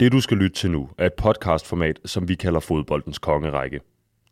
[0.00, 3.80] Det du skal lytte til nu er et podcastformat, som vi kalder Fodboldens Kongerække.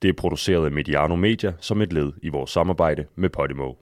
[0.03, 3.73] Det er produceret af Mediano Media som et led i vores samarbejde med Podimo.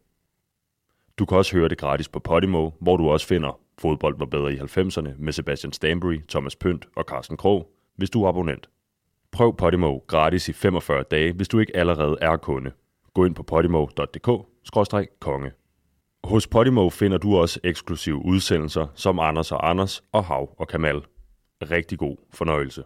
[1.18, 4.52] Du kan også høre det gratis på Podimo, hvor du også finder Fodbold var bedre
[4.52, 8.68] i 90'erne med Sebastian Stanbury, Thomas Pønt og Carsten Krog, hvis du er abonnent.
[9.32, 12.70] Prøv Podimo gratis i 45 dage, hvis du ikke allerede er kunde.
[13.14, 15.50] Gå ind på podimo.dk-konge.
[16.24, 21.02] Hos Podimo finder du også eksklusive udsendelser som Anders og Anders og Hav og Kamal.
[21.70, 22.82] Rigtig god fornøjelse.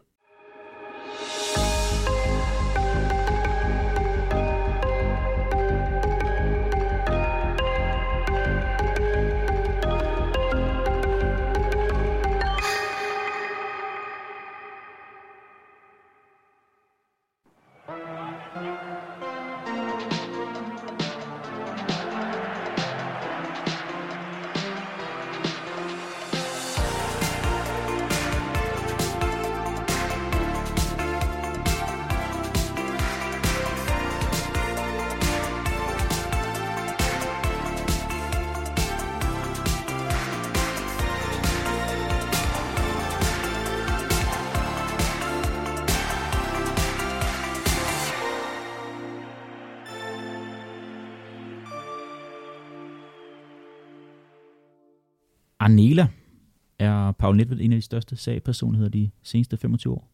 [57.36, 60.08] Paul Nedved en af de største sagpersonligheder de seneste 25 år.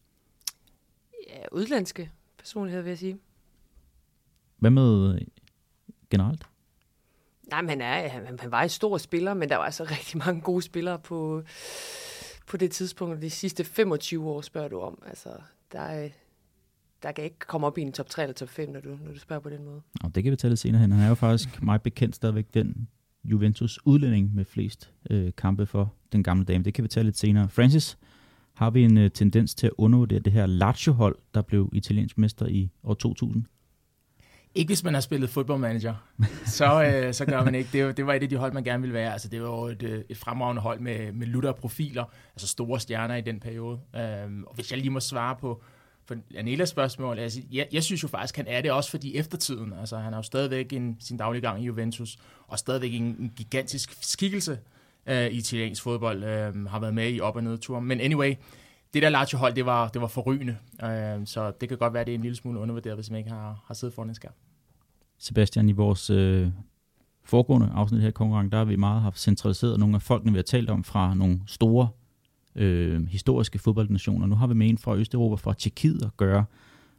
[1.29, 3.19] Ja, udlandske personligheder, vil jeg sige.
[4.59, 5.21] Hvad med øh,
[6.11, 6.47] generelt?
[7.51, 10.19] Nej, men han, er, han, han var en stor spiller, men der var altså rigtig
[10.19, 11.43] mange gode spillere på,
[12.47, 13.23] på det tidspunkt.
[13.23, 15.03] De sidste 25 år spørger du om.
[15.07, 15.29] Altså,
[15.73, 16.09] der,
[17.03, 19.13] der kan ikke komme op i en top 3 eller top 5, når du, når
[19.13, 19.83] du spørger på den måde.
[20.05, 20.93] Og det kan vi tale senere hen.
[20.93, 22.89] Han er jo faktisk meget bekendt stadigvæk den
[23.25, 26.65] Juventus udlænding med flest øh, kampe for den gamle dame.
[26.65, 27.49] Det kan vi tale lidt senere.
[27.49, 27.99] Francis,
[28.55, 32.47] har vi en øh, tendens til at undervurdere det her Lazio-hold, der blev italiensk mester
[32.47, 33.45] i år 2000?
[34.55, 35.95] Ikke hvis man har spillet fodboldmanager,
[36.59, 37.69] så, øh, så gør man ikke.
[37.73, 39.13] Det, det var et af de hold, man gerne ville være.
[39.13, 42.05] Altså, det var jo et, øh, et fremragende hold med, med lutter profiler,
[42.35, 43.81] altså store stjerner i den periode.
[43.97, 45.63] Øhm, og hvis jeg lige må svare på,
[46.05, 49.73] for Anelas spørgsmål, altså, jeg, jeg synes jo faktisk, han er det også fordi eftertiden.
[49.73, 53.33] Altså, han har jo stadigvæk en, sin daglige gang i Juventus, og stadigvæk en, en
[53.37, 54.59] gigantisk skikkelse
[55.07, 57.81] øh, i italiensk fodbold, øh, har været med i op- og nedtur.
[57.81, 58.35] Men anyway,
[58.95, 62.07] det der Lazio-hold, det var, det var forrygende, øh, så det kan godt være, at
[62.07, 64.33] det er en lille smule undervurderet, hvis man ikke har, har siddet foran en skærm.
[65.19, 66.49] Sebastian, i vores øh,
[67.25, 70.43] foregående afsnit her i der har vi meget haft centraliseret nogle af folkene, vi har
[70.43, 71.89] talt om fra nogle store
[72.57, 74.27] øh, historiske fodboldnationer.
[74.27, 76.45] Nu har vi med en fra Østeuropa, fra Tjekkiet at gøre,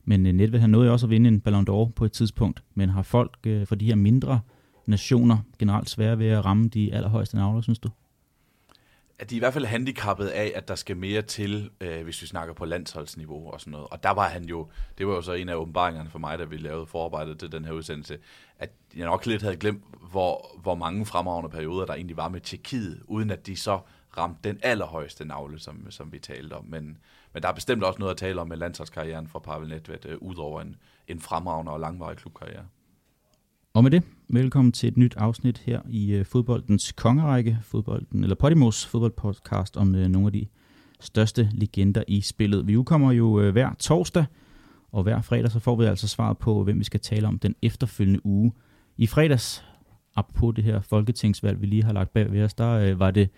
[0.05, 2.89] men øh, Nedved han nået også at vinde en Ballon d'Or på et tidspunkt, men
[2.89, 4.39] har folk øh, fra de her mindre
[4.85, 7.89] nationer generelt svære ved at ramme de allerhøjeste navler, synes du?
[9.19, 12.21] At de er i hvert fald handicappet af, at der skal mere til, øh, hvis
[12.21, 13.87] vi snakker på landsholdsniveau og sådan noget.
[13.91, 16.43] Og der var han jo, det var jo så en af åbenbaringerne for mig, da
[16.43, 18.17] vi lavede forarbejdet til den her udsendelse,
[18.59, 22.41] at jeg nok lidt havde glemt, hvor, hvor mange fremragende perioder der egentlig var med
[22.41, 23.79] Tjekkiet, uden at de så
[24.17, 26.65] ramt den allerhøjeste navle, som, som vi talte om.
[26.65, 26.97] Men,
[27.33, 30.17] men der er bestemt også noget at tale om med landsholdskarrieren for Pavel Nedved, øh,
[30.21, 30.75] ud over en,
[31.07, 32.65] en fremragende og langvarig klubkarriere.
[33.73, 38.35] Og med det, velkommen til et nyt afsnit her i øh, fodboldens kongerække, fodbolden, eller
[38.35, 40.47] Podimos fodboldpodcast om øh, nogle af de
[40.99, 42.67] største legender i spillet.
[42.67, 44.25] Vi udkommer jo øh, hver torsdag,
[44.91, 47.55] og hver fredag så får vi altså svaret på, hvem vi skal tale om den
[47.61, 48.51] efterfølgende uge.
[48.97, 49.65] I fredags,
[50.35, 53.29] på det her folketingsvalg, vi lige har lagt bag ved os, der øh, var det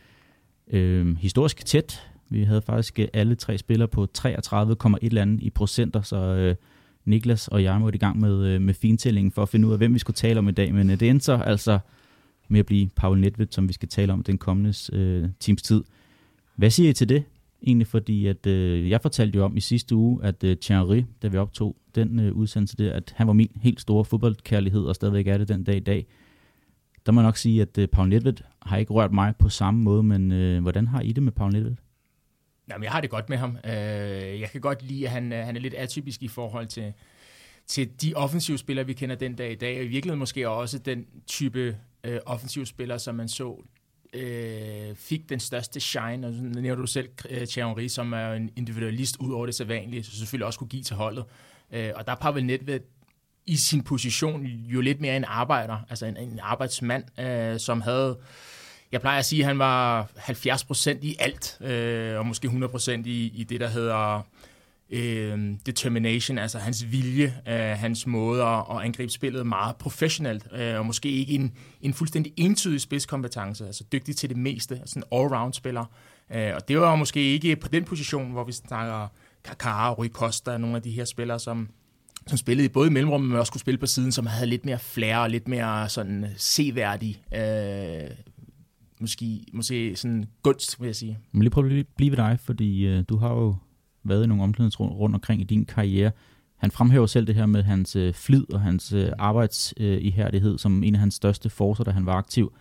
[0.71, 2.07] øh, historisk tæt.
[2.29, 6.55] Vi havde faktisk øh, alle tre spillere på 33,1 andet i procenter, så øh,
[7.05, 9.77] Niklas og jeg måtte i gang med, øh, med fintællingen for at finde ud af,
[9.77, 10.73] hvem vi skulle tale om i dag.
[10.73, 11.79] Men øh, det endte så altså
[12.47, 15.83] med at blive Paul Nedved, som vi skal tale om den kommende øh, times tid.
[16.55, 17.23] Hvad siger I til det?
[17.67, 21.27] Egentlig fordi, at øh, jeg fortalte jo om i sidste uge, at øh, Thierry, da
[21.27, 25.27] vi optog den øh, udsendelse der, at han var min helt store fodboldkærlighed, og stadigvæk
[25.27, 26.05] er det den dag i dag.
[27.05, 29.83] Der må jeg nok sige, at øh, Paul Nedved har ikke rørt mig på samme
[29.83, 31.75] måde, men øh, hvordan har I det med Paul Nedved?
[32.69, 33.57] Jamen, jeg har det godt med ham.
[33.65, 33.71] Øh,
[34.39, 36.93] jeg kan godt lide, at han, øh, han er lidt atypisk i forhold til,
[37.67, 39.77] til de offensive spillere, vi kender den dag i dag.
[39.77, 43.63] Og i virkeligheden måske også den type øh, offensive spillere, som man så
[44.13, 46.27] øh, fik den største shine.
[46.27, 50.03] Og så nævner du selv øh, Thierry, som er en individualist ud over det sædvanlige,
[50.03, 51.25] så selvfølgelig også kunne give til holdet.
[51.71, 52.79] Øh, og der er Pavel Nedved
[53.45, 58.17] i sin position jo lidt mere en arbejder, altså en, en arbejdsmand, øh, som havde
[58.91, 63.31] jeg plejer at sige, at han var 70% i alt, øh, og måske 100% i,
[63.35, 64.21] i det, der hedder
[64.89, 70.79] øh, determination, altså hans vilje, øh, hans måde at, at angribe spillet meget professionelt, øh,
[70.79, 75.03] og måske ikke en, en fuldstændig entydig spidskompetence, altså dygtig til det meste, altså en
[75.11, 75.85] all-round-spiller.
[76.35, 79.07] Øh, og det var måske ikke på den position, hvor vi snakker
[79.43, 81.69] Kakar, Rui Costa, nogle af de her spillere, som,
[82.27, 84.79] som spillede både i mellemrummet, men også kunne spille på siden, som havde lidt mere
[84.79, 88.09] flair og lidt mere sådan øh, seværdig, øh,
[88.99, 91.17] måske, måske sådan gunst, vil jeg sige.
[91.31, 93.55] Men lige prøv at blive ved dig, fordi øh, du har jo
[94.03, 96.11] været i nogle omklædningsrum rundt omkring i din karriere.
[96.57, 100.83] Han fremhæver selv det her med hans øh, flid og hans øh, arbejdsihærdighed øh, som
[100.83, 102.53] en af hans største forser, da han var aktiv.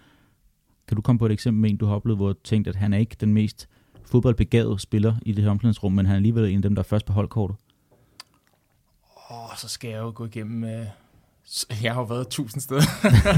[0.89, 2.77] Kan du komme på et eksempel med en, du har oplevet, hvor du tænkte, at
[2.77, 3.69] han er ikke den mest
[4.05, 6.87] fodboldbegavede spiller i det her omklædningsrum, men han er alligevel en af dem, der er
[6.87, 7.57] først på holdkortet?
[9.31, 10.65] Åh, så skal jeg jo gå igennem...
[10.65, 10.87] Øh
[11.83, 12.83] jeg har jo været tusind steder.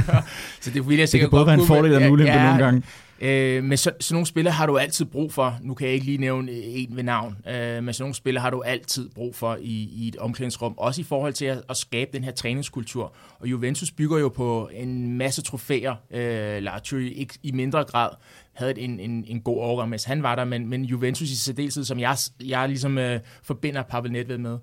[0.63, 2.47] så det vil jeg sikkert Det kan både være en fordel og en ulempe ja,
[2.47, 2.83] nogle gange.
[3.21, 5.59] Øh, men så, sådan nogle spillere har du altid brug for.
[5.63, 8.51] Nu kan jeg ikke lige nævne en ved navn, øh, men sådan nogle spillere har
[8.51, 10.75] du altid brug for i, i et omklædningsrum.
[10.77, 13.13] Også i forhold til at, at skabe den her træningskultur.
[13.39, 15.95] Og Juventus bygger jo på en masse trofæer.
[16.11, 18.11] Øh, Lazio ikke i mindre grad
[18.53, 21.85] havde en, en, en god overgang, mens han var der, men, men Juventus i særdeleshed,
[21.85, 24.59] som jeg, jeg ligesom øh, forbinder Pavel Nedved med,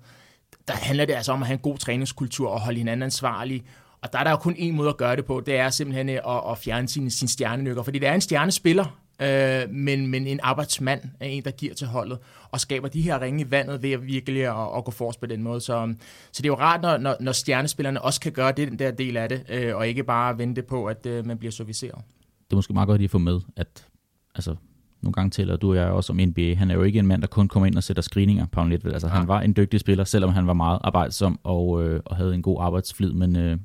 [0.68, 3.64] der handler det altså om at have en god træningskultur og holde hinanden ansvarlig.
[4.02, 6.08] Og der er der jo kun én måde at gøre det på, det er simpelthen
[6.08, 7.82] at, at fjerne sin, sin stjernenykker.
[7.82, 11.86] Fordi det er en stjernespiller, øh, men, men en arbejdsmand er en, der giver til
[11.86, 12.18] holdet
[12.50, 15.26] og skaber de her ringe i vandet ved at virkelig at, at gå forrest på
[15.26, 15.60] den måde.
[15.60, 15.94] Så,
[16.32, 18.90] så det er jo rart, når, når, når stjernespillerne også kan gøre det, den der
[18.90, 21.98] del af det, øh, og ikke bare vente på, at øh, man bliver serviceret.
[22.44, 23.86] Det er måske meget godt lige at få med, at
[24.34, 24.56] altså,
[25.04, 26.54] nogle gange tæller du og jeg også om NBA.
[26.54, 28.92] Han er jo ikke en mand, der kun kommer ind og sætter screeninger på Nedved.
[28.92, 29.14] Altså, ja.
[29.14, 32.42] han var en dygtig spiller, selvom han var meget arbejdsom og, øh, og havde en
[32.42, 33.12] god arbejdsflid.
[33.12, 33.58] Men øh,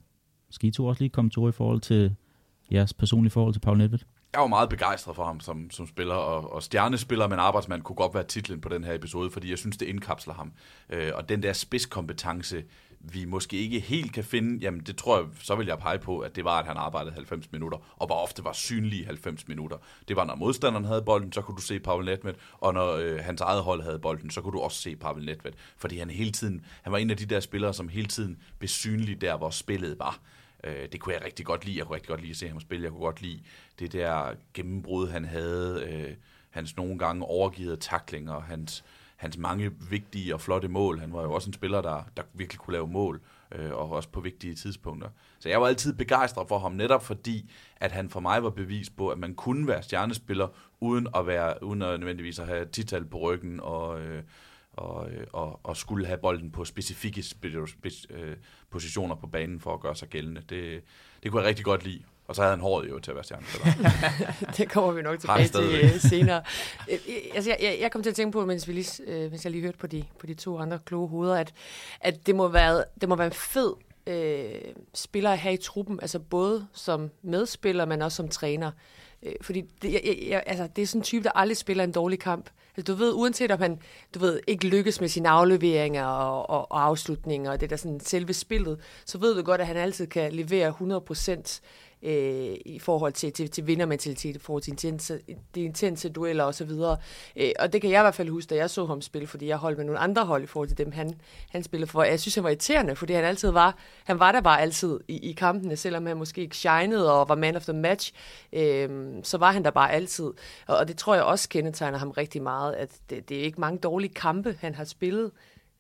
[0.50, 2.15] skal I to også lige komme to i forhold til
[2.71, 4.00] jeres personlige forhold til Paul Nedved?
[4.33, 7.95] Jeg var meget begejstret for ham som, som spiller, og, og stjernespiller, men arbejdsmand kunne
[7.95, 10.51] godt være titlen på den her episode, fordi jeg synes, det indkapsler ham.
[10.89, 12.63] Øh, og den der spidskompetence,
[12.99, 16.19] vi måske ikke helt kan finde, jamen det tror jeg, så vil jeg pege på,
[16.19, 19.77] at det var, at han arbejdede 90 minutter, og hvor ofte var synlig 90 minutter.
[20.07, 23.19] Det var, når modstanderen havde bolden, så kunne du se Pavel Nedved, og når øh,
[23.19, 26.31] hans eget hold havde bolden, så kunne du også se Pavel Nedved, fordi han hele
[26.31, 29.49] tiden, han var en af de der spillere, som hele tiden blev synlig der, hvor
[29.49, 30.19] spillet var.
[30.63, 31.77] Øh, det kunne jeg rigtig godt lide.
[31.77, 32.83] Jeg kunne rigtig godt lide at se ham spille.
[32.83, 33.39] Jeg kunne godt lide
[33.79, 35.83] det der gennembrud, han havde.
[35.89, 36.15] Øh,
[36.49, 38.83] hans nogle gange overgivet taklinger, hans,
[39.19, 41.00] hans mange vigtige og flotte mål.
[41.00, 43.21] Han var jo også en spiller, der, der virkelig kunne lave mål,
[43.51, 45.10] øh, og også på vigtige tidspunkter.
[45.39, 48.89] Så jeg var altid begejstret for ham, netop fordi, at han for mig var bevis
[48.89, 50.48] på, at man kunne være stjernespiller,
[50.80, 54.24] uden at være uden at nødvendigvis at have tital på ryggen, og, øh,
[54.74, 58.38] og, øh, og, og skulle have bolden på specifikke spe, spe, øh,
[58.69, 60.42] positioner på banen for at gøre sig gældende.
[60.50, 60.83] Det,
[61.24, 62.04] det kunne jeg rigtig godt lide.
[62.29, 63.89] Og så havde han håret jo til at være stjernespiller.
[64.57, 66.41] det kommer vi nok tilbage til øh, senere.
[66.91, 66.97] Øh,
[67.35, 69.61] altså, jeg, jeg kom til at tænke på, mens, vi lige, øh, mens jeg lige
[69.61, 71.53] hørte på de, på de to andre kloge hoveder, at,
[72.01, 73.73] at det, må være, det må være en fed
[74.07, 78.71] øh, spiller at have i truppen, altså både som medspiller, men også som træner.
[79.23, 81.91] Øh, fordi det, jeg, jeg, altså, det er sådan en type, der aldrig spiller en
[81.91, 82.49] dårlig kamp.
[82.77, 83.79] Altså, du ved, uanset om han
[84.13, 87.99] du ved, ikke lykkes med sine afleveringer og, og, og afslutninger, og det der sådan
[87.99, 91.61] selve spillet, så ved du godt, at han altid kan levere 100 procent
[92.03, 95.19] øh, i forhold til, til, til vindermentalitet, i forhold til intense,
[95.55, 96.71] de intense dueller osv.
[97.35, 99.47] Øh, og det kan jeg i hvert fald huske, da jeg så ham spille, fordi
[99.47, 101.19] jeg holdt med nogle andre hold i forhold til dem, han,
[101.49, 102.03] han spillede for.
[102.03, 105.29] Jeg synes, han var irriterende, fordi han altid var, han var der bare altid i,
[105.29, 108.13] i kampene, selvom han måske ikke shinede og var man of the match,
[108.53, 110.31] øh, så var han der bare altid.
[110.68, 113.61] Og, og det tror jeg også kendetegner ham rigtig meget, at det, det er ikke
[113.61, 115.31] mange dårlige kampe, han har spillet,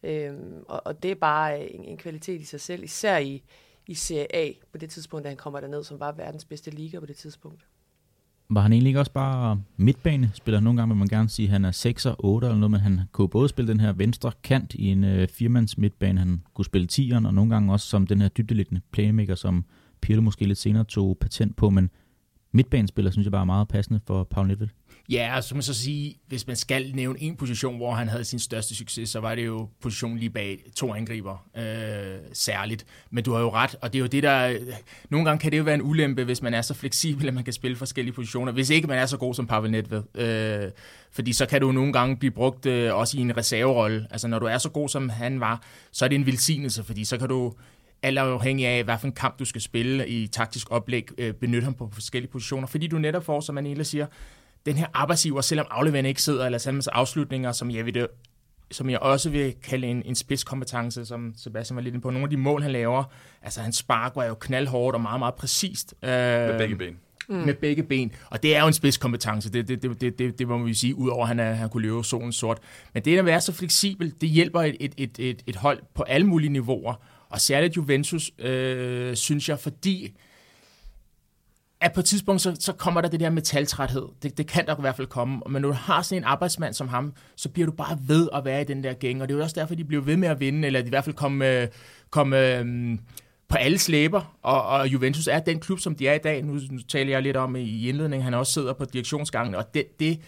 [0.03, 3.43] Øhm, og, og det er bare en, en kvalitet i sig selv, især i,
[3.89, 6.99] i Serie A på det tidspunkt, da han kommer derned, som var verdens bedste liga
[6.99, 7.65] på det tidspunkt.
[8.49, 10.31] Var han egentlig ikke også bare midtbane?
[10.33, 12.79] Spiller nogle gange vil man gerne sige, at han er 6'er, 8 eller noget, men
[12.79, 16.19] han kunne både spille den her venstre kant i en øh, firmands midtbane.
[16.19, 19.65] Han kunne spille 10'eren, og nogle gange også som den her dybdeliggende playmaker, som
[20.01, 21.89] Pirlo måske lidt senere tog patent på, men
[22.51, 24.67] midtbanespiller synes jeg bare er meget passende for Paul Nedved.
[25.09, 28.23] Ja, og så man så sige, hvis man skal nævne en position, hvor han havde
[28.25, 32.85] sin største succes, så var det jo positionen lige bag to angriber, øh, særligt.
[33.09, 34.57] Men du har jo ret, og det er jo det, der...
[35.09, 37.43] Nogle gange kan det jo være en ulempe, hvis man er så fleksibel, at man
[37.43, 38.51] kan spille forskellige positioner.
[38.51, 40.03] Hvis ikke man er så god som Pavel Nedved.
[40.15, 40.71] Øh,
[41.11, 44.07] fordi så kan du nogle gange blive brugt øh, også i en reserverolle.
[44.11, 47.05] Altså når du er så god, som han var, så er det en velsignelse, fordi
[47.05, 47.53] så kan du
[48.03, 51.89] alt afhængig af, hvilken kamp du skal spille i taktisk oplæg, øh, benytte ham på
[51.93, 54.05] forskellige positioner, fordi du netop får, som Anela siger,
[54.65, 58.07] den her arbejdsgiver, selvom afleveringen ikke sidder, eller selvom afslutninger, som jeg, vil,
[58.71, 62.09] som jeg også vil kalde en, en spidskompetence, som Sebastian var lidt inde på.
[62.09, 63.03] Nogle af de mål, han laver,
[63.41, 65.93] altså hans spark var jo knaldhårdt og meget, meget præcist.
[66.01, 66.97] Med begge ben.
[67.29, 67.35] mm.
[67.35, 68.11] med begge ben.
[68.29, 70.95] Og det er jo en spidskompetence, det, det, det, det, det, det må vi sige,
[70.95, 72.57] udover at han, er, han kunne løbe solen sort.
[72.93, 76.03] Men det at være så fleksibel, det hjælper et, et, et, et, et hold på
[76.03, 76.93] alle mulige niveauer.
[77.29, 80.13] Og særligt Juventus, øh, synes jeg, fordi
[81.81, 84.07] at på et tidspunkt, så, så kommer der det der metaltræthed.
[84.23, 85.41] Det, det kan der i hvert fald komme.
[85.49, 88.45] Men når du har sådan en arbejdsmand som ham, så bliver du bare ved at
[88.45, 89.21] være i den der gæng.
[89.21, 90.89] Og det er jo også derfor, de bliver ved med at vinde, eller de i
[90.89, 91.67] hvert fald komme,
[92.09, 92.99] kom øh, øhm,
[93.49, 94.37] på alle slæber.
[94.41, 96.43] Og, og Juventus er den klub, som de er i dag.
[96.43, 99.55] Nu, nu taler jeg lidt om i indledningen, han også sidder på direktionsgangen.
[99.55, 100.19] Og det, det,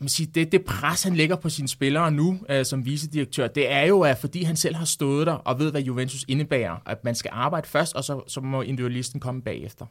[0.00, 3.72] man siger, det, det pres, han lægger på sine spillere nu øh, som vicedirektør, det
[3.72, 7.04] er jo, at fordi han selv har stået der og ved, hvad Juventus indebærer, at
[7.04, 9.86] man skal arbejde først, og så, så må individualisten komme bagefter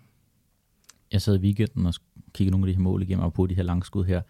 [1.11, 1.93] jeg sad i weekenden og
[2.33, 4.21] kiggede nogle af de her mål igennem, og på de her langskud her.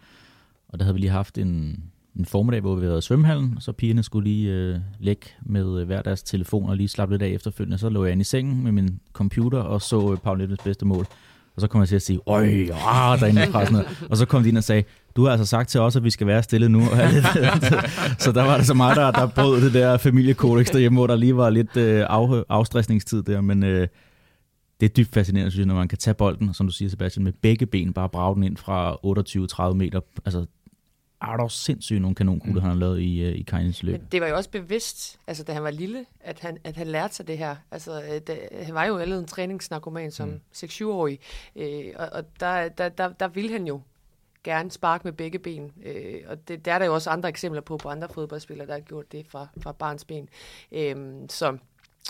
[0.69, 1.83] Og der havde vi lige haft en,
[2.15, 5.81] en formiddag, hvor vi havde i svømmehallen, og så pigerne skulle lige øh, lægge med
[5.81, 7.77] øh, hver deres telefon og lige slappe lidt af efterfølgende.
[7.77, 10.85] Så lå jeg inde i sengen med min computer og så øh, Paul Nettens bedste
[10.85, 11.05] mål.
[11.55, 14.05] Og så kom jeg til at sige, øj, ah, derinde fra sådan noget.
[14.09, 14.83] Og så kom de ind og sagde,
[15.15, 16.81] du har altså sagt til os, at vi skal være stille nu.
[18.19, 21.15] så der var det så meget, der, der brød det der familiekodex derhjemme, hvor der
[21.15, 23.41] lige var lidt øh, af, afstressningstid der.
[23.41, 23.87] Men øh,
[24.79, 27.23] det er dybt fascinerende, synes jeg, når man kan tage bolden, som du siger, Sebastian,
[27.23, 28.95] med begge ben, bare brage den ind fra
[29.71, 30.01] 28-30 meter.
[30.25, 30.45] Altså,
[31.21, 32.61] er der sindssygt nogle kanonkugler, mm.
[32.61, 33.91] han har lavet i, uh, i Kajnes løb.
[33.91, 36.87] Men det var jo også bevidst, altså da han var lille, at han, at han
[36.87, 37.55] lærte sig det her.
[37.71, 40.41] Altså, øh, da, han var jo allerede en træningsnarkoman som mm.
[40.55, 41.19] 6-7-årig,
[41.55, 43.81] øh, og, og der, der, der, der ville han jo
[44.43, 45.71] gerne sparke med begge ben.
[45.85, 48.73] Øh, og det, der er der jo også andre eksempler på, på andre fodboldspillere, der
[48.73, 50.29] har gjort det fra, fra barns ben.
[50.71, 50.95] Øh,
[51.29, 51.57] så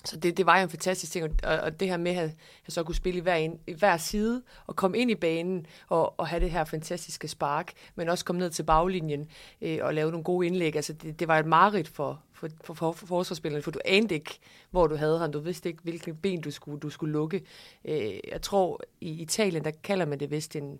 [0.06, 2.34] så det, det var jo en fantastisk ting, og, og det her med, at jeg
[2.68, 6.20] så kunne spille i hver, en, i hver side, og komme ind i banen, og,
[6.20, 9.28] og have det her fantastiske spark, men også komme ned til baglinjen,
[9.62, 10.76] øh, og lave nogle gode indlæg.
[10.76, 14.14] Altså, det, det var et mareridt for, for, for, for, for forsvarsspillerne, for du anede
[14.14, 14.40] ikke,
[14.72, 15.32] hvor du havde ham.
[15.32, 17.42] Du vidste ikke, hvilken ben du skulle, du skulle lukke.
[17.86, 20.80] Øh, jeg tror, i Italien, der kalder man det vist en,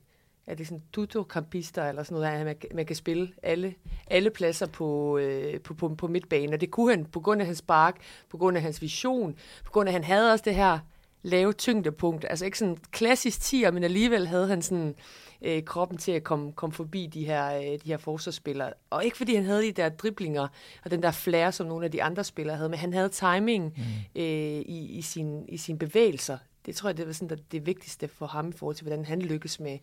[0.50, 3.76] er det sådan tutto-campister eller sådan noget, at man, man kan spille alle,
[4.08, 6.54] alle pladser på, øh, på, på, på midtbanen.
[6.54, 7.98] Og det kunne han på grund af hans spark,
[8.30, 10.80] på grund af hans vision, på grund af, at han havde også det her
[11.22, 12.26] lave tyngdepunkt.
[12.30, 14.96] Altså ikke sådan klassisk tier, men alligevel havde han sådan
[15.42, 18.74] øh, kroppen til at komme, komme forbi de her, øh, de her forsvarsspillere.
[18.90, 20.48] Og ikke fordi han havde de der driblinger
[20.86, 23.74] og den der flair, som nogle af de andre spillere havde, men han havde timing
[23.78, 24.22] mm.
[24.22, 26.38] øh, i, i, sin, i sine bevægelser.
[26.66, 29.22] Det tror jeg, det var sådan det vigtigste for ham i forhold til, hvordan han
[29.22, 29.78] lykkes med,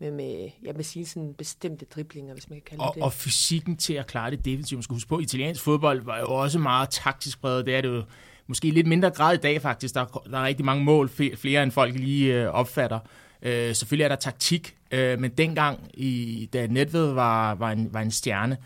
[0.00, 3.12] med, med, ja, med sine sådan bestemte driblinger, hvis man kan kalde og, det Og
[3.12, 4.78] fysikken til at klare det defensivt.
[4.78, 7.66] Man skal huske på, italiensk fodbold var jo også meget taktisk præget.
[7.66, 8.02] Det er det jo
[8.46, 9.94] måske lidt mindre grad i dag faktisk.
[9.94, 12.98] Der, der er rigtig mange mål, flere end folk lige øh, opfatter.
[13.42, 18.00] Øh, selvfølgelig er der taktik, øh, men dengang, i, da Nedved var, var, en, var
[18.00, 18.56] en stjerne,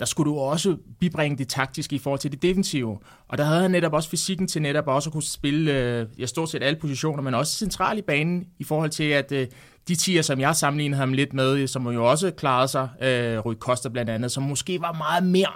[0.00, 2.98] der skulle du også bibringe det taktiske i forhold til det defensive.
[3.28, 6.26] Og der havde han netop også fysikken til netop også at kunne spille, øh, ja,
[6.26, 9.46] stort set alle positioner, men også centralt i banen i forhold til, at øh,
[9.88, 13.54] de tiger, som jeg sammenlignede ham lidt med, som jo også klarede sig, øh, Rui
[13.54, 15.52] Costa blandt andet, som måske var meget mere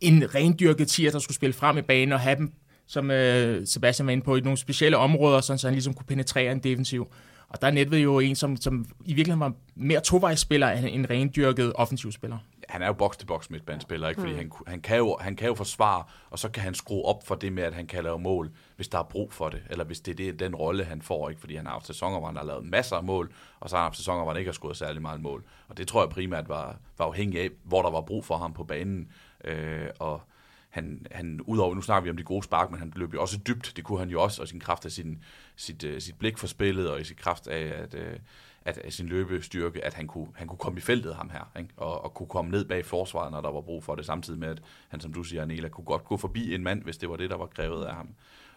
[0.00, 2.52] en rendyrket tiger, der skulle spille frem i banen og have dem,
[2.86, 6.52] som øh, Sebastian var inde på, i nogle specielle områder, så han ligesom kunne penetrere
[6.52, 7.12] en defensiv.
[7.48, 11.10] Og der er Netved jo en, som, som i virkeligheden var mere tovejsspiller end en
[11.10, 12.38] rendyrket offensivspiller
[12.70, 14.20] han er jo box-to-box midtbanespiller, ikke?
[14.20, 14.38] fordi mm.
[14.38, 17.34] han, han, kan jo, han kan jo forsvare, og så kan han skrue op for
[17.34, 20.00] det med, at han kan lave mål, hvis der er brug for det, eller hvis
[20.00, 21.40] det er det, den rolle, han får, ikke?
[21.40, 23.82] fordi han har haft sæsoner, hvor han har lavet masser af mål, og så har
[23.82, 25.44] han haft sæsoner, hvor han ikke har skudt særlig meget mål.
[25.68, 28.52] Og det tror jeg primært var, var afhængig af, hvor der var brug for ham
[28.52, 29.08] på banen,
[29.44, 30.22] øh, og
[30.70, 33.38] han, han udover, nu snakker vi om de gode spark, men han løb jo også
[33.46, 35.24] dybt, det kunne han jo også, og sin kraft af sin,
[35.56, 38.18] sit, uh, sit blik for spillet, og i sin kraft af, at, uh,
[38.64, 41.70] at, sin løbestyrke, at han kunne, han kunne komme i feltet ham her, ikke?
[41.76, 44.48] Og, og kunne komme ned bag forsvaret, når der var brug for det, samtidig med,
[44.48, 47.16] at han, som du siger, Anela, kunne godt gå forbi en mand, hvis det var
[47.16, 48.08] det, der var krævet af ham.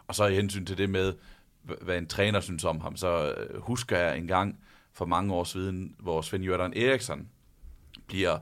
[0.07, 1.13] Og så i hensyn til det med,
[1.62, 4.60] hvad en træner synes om ham, så øh, husker jeg en gang
[4.93, 7.27] for mange år siden, hvor Svend Jørgen Eriksson
[8.07, 8.38] bliver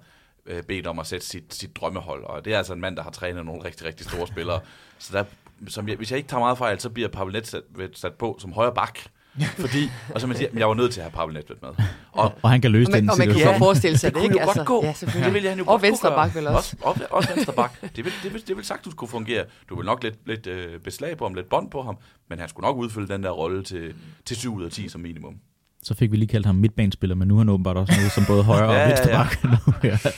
[0.46, 3.04] øh, bedt om at sætte sit, sit drømmehold, og det er altså en mand, der
[3.04, 4.60] har trænet nogle rigtig, rigtig store spillere.
[4.98, 5.24] Så der,
[5.68, 7.64] som jeg, hvis jeg ikke tager meget fejl, så bliver Pavel Net sat,
[7.94, 9.00] sat på som højre bak,
[9.64, 11.70] fordi, og så man siger, jeg var nødt til at have Pavel Nedved med.
[12.12, 13.32] Og, og han kan løse og man, den situation.
[13.32, 14.42] Og man kan jo forestille sig det, det ikke?
[14.42, 14.84] Altså, godt gå.
[14.86, 16.76] Ja, det ville han jo og venstre bak vel også.
[16.82, 17.82] Også, også, også venstre bak.
[17.82, 19.44] Det vil, det, vil, det vil sagtens kunne fungere.
[19.70, 21.98] Du vil nok lidt, lidt øh, beslag på ham, lidt bånd på ham,
[22.30, 23.94] men han skulle nok udfylde den der rolle til,
[24.26, 25.36] til 7 ud af 10 som minimum.
[25.84, 28.24] Så fik vi lige kaldt ham midtbanespiller, men nu er han åbenbart også noget som
[28.28, 29.44] både højre ja, og venstre bak.
[29.84, 29.98] Ja, ja.
[30.06, 30.12] ja.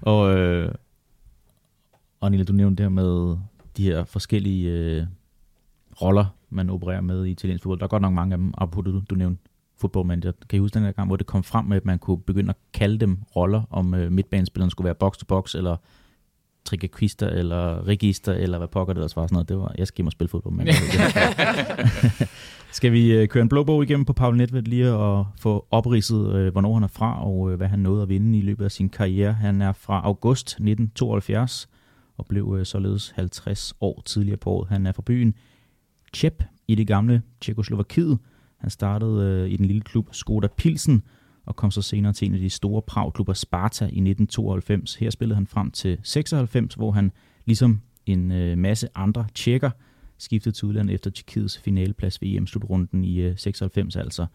[0.00, 0.72] Og, øh,
[2.20, 3.36] og Nila, du nævnte det her med
[3.76, 5.06] de her forskellige øh,
[6.02, 7.78] roller, man opererer med i italiensk fodbold.
[7.78, 9.42] Der er godt nok mange af dem, apropos du, du nævnte
[9.80, 10.32] fodboldmanager.
[10.48, 12.50] Kan I huske den der gang, hvor det kom frem med, at man kunne begynde
[12.50, 15.76] at kalde dem roller, om øh, midtbanespilleren skulle være box to box eller
[16.64, 19.48] Trikakista eller Register, eller hvad pokker det også var sådan noget.
[19.48, 20.56] Det var, jeg skal hjem og spille fodbold.
[22.72, 26.34] Skal vi øh, køre en blå bog igennem på Paul Nedved lige og få opridset,
[26.34, 28.70] øh, hvornår han er fra, og øh, hvad han nåede at vinde i løbet af
[28.70, 29.32] sin karriere.
[29.32, 31.68] Han er fra august 1972
[32.18, 34.68] og blev således 50 år tidligere på året.
[34.68, 35.34] Han er fra byen
[36.16, 38.18] Chep i det gamle Tjekoslovakiet.
[38.56, 41.02] Han startede øh, i den lille klub Skoda Pilsen,
[41.46, 44.94] og kom så senere til en af de store Prag-klubber Sparta i 1992.
[44.94, 47.12] Her spillede han frem til 96, hvor han
[47.44, 49.70] ligesom en øh, masse andre tjekker
[50.18, 54.26] skiftede til udlandet efter Tjekkiets finaleplads ved EM-slutrunden i øh, 96 altså.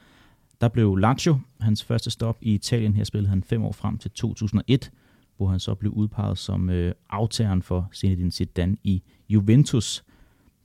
[0.61, 2.95] Der blev Lazio hans første stop i Italien.
[2.95, 4.91] Her spillede han fem år frem til 2001,
[5.37, 10.03] hvor han så blev udpeget som øh, aftageren for Zinedine Zidane i Juventus.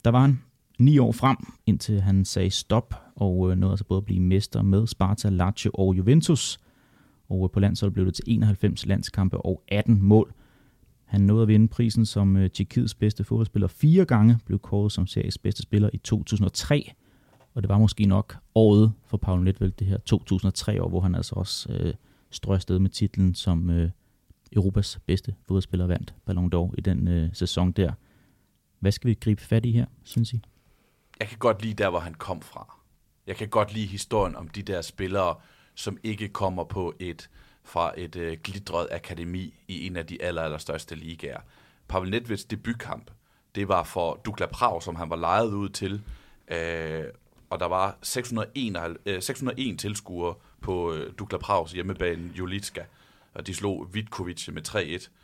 [0.05, 0.39] Der var han
[0.79, 4.63] ni år frem, indtil han sagde stop, og øh, nåede altså både at blive mester
[4.63, 6.59] med Sparta, Lazio og Juventus.
[7.29, 10.33] Og øh, på landsholdet blev det til 91 landskampe og 18 mål.
[11.05, 15.07] Han nåede at vinde prisen som øh, Tjekkiets bedste fodboldspiller fire gange, blev kåret som
[15.07, 16.93] series bedste spiller i 2003.
[17.55, 21.15] Og det var måske nok året for Paul Nedved, det her 2003 år, hvor han
[21.15, 21.95] altså også øh,
[22.31, 23.91] strøg afsted med titlen som øh,
[24.53, 27.93] Europas bedste fodboldspiller vandt Ballon d'Or i den øh, sæson der.
[28.81, 30.41] Hvad skal vi gribe fat i her, synes I?
[31.21, 32.75] Jeg kan godt lide der, hvor han kom fra.
[33.27, 35.35] Jeg kan godt lide historien om de der spillere,
[35.75, 37.31] som ikke kommer på et
[37.65, 41.41] fra et øh, glidret akademi i en af de aller, aller største ligaer.
[41.89, 43.11] Pavel Nedveds debutkamp,
[43.55, 46.03] det var for Dukla Prag, som han var lejet ud til,
[46.49, 47.05] øh,
[47.51, 52.83] og der var 601, øh, 601 tilskuere på øh, Dukla Prags hjemmebane Julitska
[53.37, 54.77] og de slog Vitkovic med 3-1.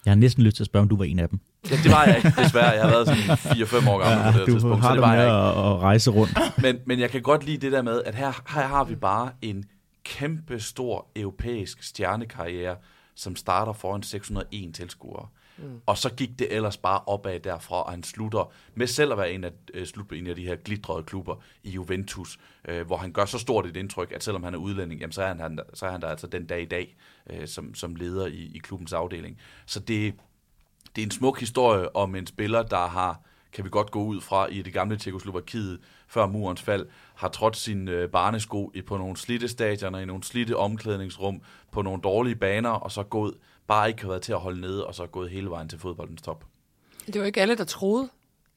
[0.04, 1.40] Jeg har næsten lyst til at spørge, om du var en af dem.
[1.70, 2.70] Ja, det var jeg ikke, desværre.
[2.70, 3.22] Jeg har været sådan
[3.84, 5.36] 4-5 år gammel ja, på det du tidspunkt, har så det var jeg ikke.
[5.36, 6.38] At, rejse rundt.
[6.62, 9.30] Men, men jeg kan godt lide det der med, at her, her har vi bare
[9.42, 9.64] en
[10.04, 12.76] kæmpe stor europæisk stjernekarriere,
[13.16, 15.26] som starter foran 601 tilskuere.
[15.58, 15.80] Mm.
[15.86, 19.32] Og så gik det ellers bare opad derfra, og han slutter med selv at være
[19.32, 23.12] en af, øh, slut en af de her glitrede klubber i Juventus, øh, hvor han
[23.12, 25.86] gør så stort et indtryk, at selvom han er udlænding, jamen, så, er han, så
[25.86, 26.96] er han der altså den dag i dag
[27.30, 29.38] øh, som, som leder i, i klubbens afdeling.
[29.66, 30.14] Så det,
[30.96, 33.20] det er en smuk historie om en spiller, der har
[33.52, 37.56] kan vi godt gå ud fra i det gamle Tjekoslovakiet, før murens fald, har trådt
[37.56, 42.70] sin øh, barnesko på nogle slitte stadioner, i nogle slitte omklædningsrum, på nogle dårlige baner,
[42.70, 43.34] og så gået
[43.66, 46.22] bare ikke har været til at holde nede, og så gået hele vejen til fodboldens
[46.22, 46.44] top.
[47.06, 48.08] Det var ikke alle, der troede,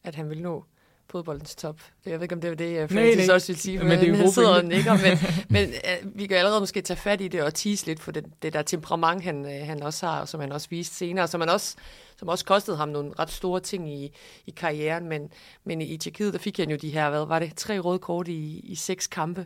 [0.03, 0.65] at han ville nå
[1.09, 1.81] fodboldens top.
[2.05, 4.21] Jeg ved ikke, om det var det, jeg faktisk også ville sige, men, men det
[4.21, 5.17] er sidder og nikker, men,
[5.55, 8.25] men uh, vi kan allerede måske tage fat i det og tease lidt for det,
[8.41, 11.41] det der temperament, han, uh, han også har, og som han også viste senere, som
[11.41, 11.75] han også
[12.17, 14.11] som også kostede ham nogle ret store ting i,
[14.45, 15.29] i karrieren, men,
[15.63, 18.27] men i Tjekkiet, der fik han jo de her, hvad var det, tre røde kort
[18.27, 19.45] i, i seks kampe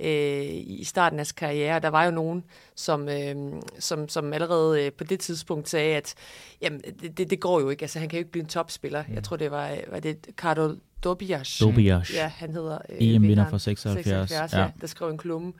[0.00, 1.80] øh, i starten af hans karriere.
[1.80, 3.36] Der var jo nogen, som, øh,
[3.78, 6.14] som, som allerede øh, på det tidspunkt sagde, at
[6.62, 9.04] jamen, det, det, det går jo ikke, altså han kan jo ikke blive en topspiller.
[9.14, 11.58] Jeg tror, det var, var det Carlo Dobias.
[11.58, 12.14] Dobias.
[12.14, 12.78] Ja, han hedder...
[12.88, 14.04] Øh, EM-vinder for 76.
[14.04, 14.60] 76 ja.
[14.60, 14.70] ja.
[14.80, 15.52] Der skrev en klumme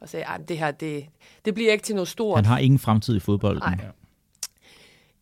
[0.00, 1.06] og sagde, at det her, det,
[1.44, 2.36] det bliver ikke til noget stort.
[2.36, 3.62] Han har ingen fremtid i fodbolden.
[3.66, 3.86] Nej.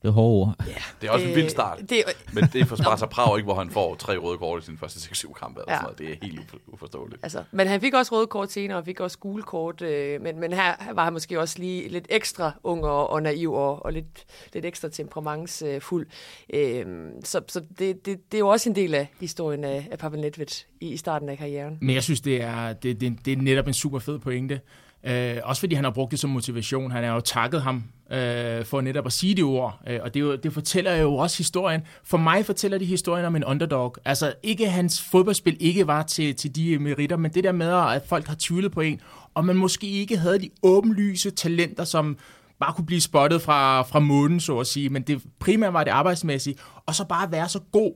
[0.02, 0.54] Det er hårde ord.
[0.66, 1.78] Ja, det er også en vild start.
[1.88, 4.66] Det, men det er for Sparta Prag ikke, hvor han får tre røde kort i
[4.66, 5.60] sin første 6-7 kampe.
[5.68, 5.74] Ja.
[5.74, 5.98] Sådan noget.
[5.98, 7.20] Det er helt uforståeligt.
[7.22, 9.82] Altså, men han fik også røde kort senere, og fik også gule kort.
[9.82, 13.52] Øh, men, men her var han måske også lige lidt ekstra ung og, og naiv,
[13.52, 16.06] og, og lidt, lidt ekstra temperamentsfuld.
[16.54, 16.86] Øh,
[17.24, 20.20] så så det, det, det er jo også en del af historien af, af Pavel
[20.20, 21.78] Nedved i, i starten af karrieren.
[21.80, 24.60] Men jeg synes, det er, det, det, det er netop en super fed pointe.
[25.06, 26.90] Øh, også fordi han har brugt det som motivation.
[26.90, 29.80] Han har jo takket ham øh, for netop at sige de ord.
[29.86, 31.80] Øh, og det, jo, det fortæller jo også historien.
[32.04, 33.96] For mig fortæller det historien om en underdog.
[34.04, 38.02] Altså ikke hans fodboldspil ikke var til, til de meritter, men det der med, at
[38.06, 39.00] folk har tvivlet på en,
[39.34, 42.16] og man måske ikke havde de åbenlyse talenter, som
[42.60, 44.88] bare kunne blive spottet fra, fra månen, så at sige.
[44.88, 46.56] Men det primært var det arbejdsmæssige.
[46.86, 47.92] Og så bare være så god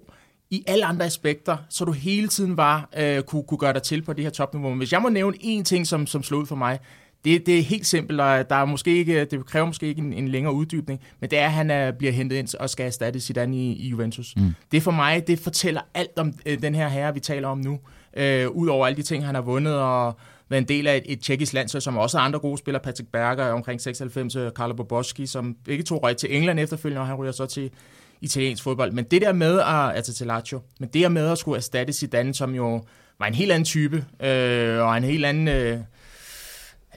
[0.50, 4.02] i alle andre aspekter, så du hele tiden var, øh, kunne, kunne gøre dig til
[4.02, 4.68] på det her topniveau.
[4.68, 6.78] Men hvis jeg må nævne én ting, som, som slog ud for mig,
[7.24, 10.12] det, det er helt simpelt, og der er måske ikke, det kræver måske ikke en,
[10.12, 13.20] en længere uddybning, men det er, at han er, bliver hentet ind og skal erstatte
[13.20, 14.36] Zidane i, i Juventus.
[14.36, 14.54] Mm.
[14.72, 17.78] Det for mig, det fortæller alt om øh, den her herre, vi taler om nu.
[18.16, 21.20] Øh, Udover alle de ting, han har vundet, og været en del af et, et
[21.20, 25.56] tjekkisk landshold, som også har andre gode spillere, Patrick Berger omkring 96, Carlo Boboski, som
[25.64, 27.70] begge to røg til England efterfølgende, og han ryger så til
[28.20, 28.92] italiensk fodbold.
[28.92, 31.92] Men det der med at, altså til Lazio, men det der med at skulle erstatte
[31.92, 32.84] Zidane, som jo
[33.18, 35.48] var en helt anden type, øh, og en helt anden...
[35.48, 35.78] Øh,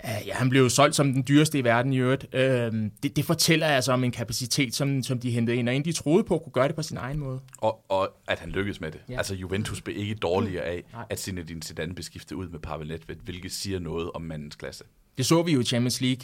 [0.03, 2.35] Ja, han blev jo solgt som den dyreste i verden i øvrigt.
[2.35, 2.71] Øh,
[3.03, 5.91] det, det fortæller altså om en kapacitet, som, som de hentede ind, og en de
[5.91, 7.39] troede på kunne gøre det på sin egen måde.
[7.57, 8.99] Og, og at han lykkedes med det.
[9.09, 9.17] Ja.
[9.17, 11.05] Altså Juventus blev ikke dårligere af, Nej.
[11.09, 14.83] at Zinedine Zidane blev skiftet ud med Pavel Nedved, hvilket siger noget om mandens klasse.
[15.17, 16.23] Det så vi jo i Champions League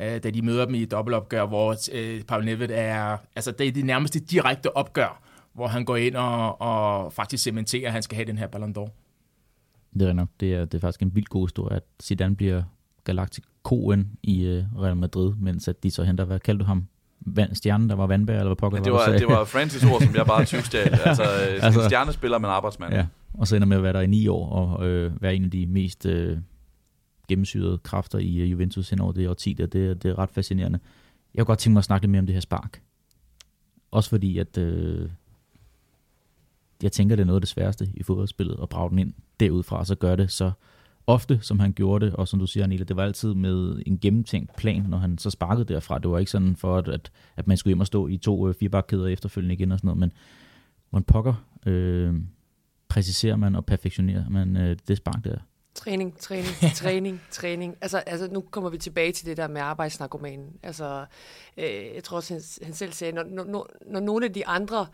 [0.00, 3.68] øh, da de møder dem i et dobbeltopgør, hvor øh, Pavel Nedved er, altså det
[3.68, 8.02] er det nærmeste direkte opgør, hvor han går ind og, og faktisk cementerer, at han
[8.02, 8.90] skal have den her Ballon d'Or.
[9.98, 10.28] Det er nok.
[10.40, 12.62] Det er, det er faktisk en vild god historie, at Zidane bliver
[13.04, 16.86] Galacticoen i uh, Real Madrid, mens at de så henter, hvad kaldte du ham?
[17.20, 20.00] Vand, stjernen, der var vandbær, eller hvad pokker ja, det, var, det var Francis ord,
[20.00, 20.88] som jeg bare tyvstjal.
[21.04, 22.94] altså, altså, stjernespiller, men arbejdsmand.
[22.94, 25.44] Ja, og så ender med at være der i ni år, og øh, være en
[25.44, 26.38] af de mest øh,
[27.30, 30.78] gennemsyrede kræfter i øh, Juventus hen over det årti, det, det er ret fascinerende.
[31.34, 32.82] Jeg kunne godt tænke mig at snakke lidt mere om det her spark.
[33.90, 35.10] Også fordi, at øh,
[36.82, 39.78] jeg tænker, det er noget af det sværeste i fodboldspillet, at brage den ind derudfra,
[39.78, 40.50] og så gør det så
[41.06, 43.98] ofte, som han gjorde det, og som du siger, Anila, det var altid med en
[43.98, 45.98] gennemtænkt plan, når han så sparkede derfra.
[45.98, 48.48] Det var ikke sådan for, at, at, at man skulle hjem og stå i to
[48.48, 50.12] øh, firebakkæder efterfølgende igen og sådan noget, men
[50.92, 51.34] man pokker
[51.66, 52.14] øh,
[52.88, 55.38] præciserer man og perfektionerer man øh, det spark der.
[55.74, 57.76] Træning, træning, træning, træning.
[57.80, 60.56] Altså, altså, nu kommer vi tilbage til det der med arbejdsnarkomanen.
[60.62, 61.06] Altså,
[61.56, 64.86] øh, jeg tror også, han, han selv sagde, når, når, når nogle af de andre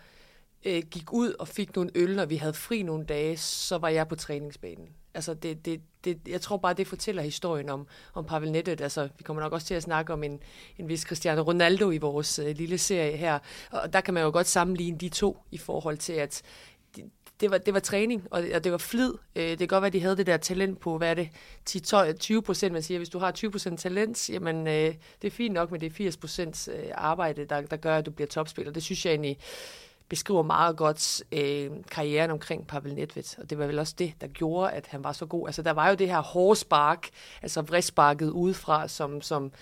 [0.64, 3.88] øh, gik ud og fik nogle øl, når vi havde fri nogle dage, så var
[3.88, 4.88] jeg på træningsbanen.
[5.14, 8.80] Altså, det, det, det, jeg tror bare, det fortæller historien om, om Pavel Nettet.
[8.80, 10.40] Altså, vi kommer nok også til at snakke om en,
[10.78, 13.38] en vis Cristiano Ronaldo i vores øh, lille serie her.
[13.70, 16.42] Og der kan man jo godt sammenligne de to i forhold til, at
[17.40, 19.12] det var, det var træning, og det, og det var flid.
[19.36, 21.28] Øh, det kan godt være, at de havde det der talent på, hvad er det,
[21.64, 21.82] 10,
[22.18, 22.72] 20 procent.
[22.72, 25.80] Man siger, hvis du har 20 procent talent, jamen øh, det er fint nok, men
[25.80, 28.72] det er 80 procent øh, arbejde, der, der gør, at du bliver topspiller.
[28.72, 29.38] Det synes jeg egentlig
[30.08, 34.26] beskriver meget godt øh, karrieren omkring Pavel Nedved, og det var vel også det, der
[34.26, 35.48] gjorde, at han var så god.
[35.48, 37.08] Altså, der var jo det her hårde spark,
[37.42, 39.52] altså vridsparket udefra, som, som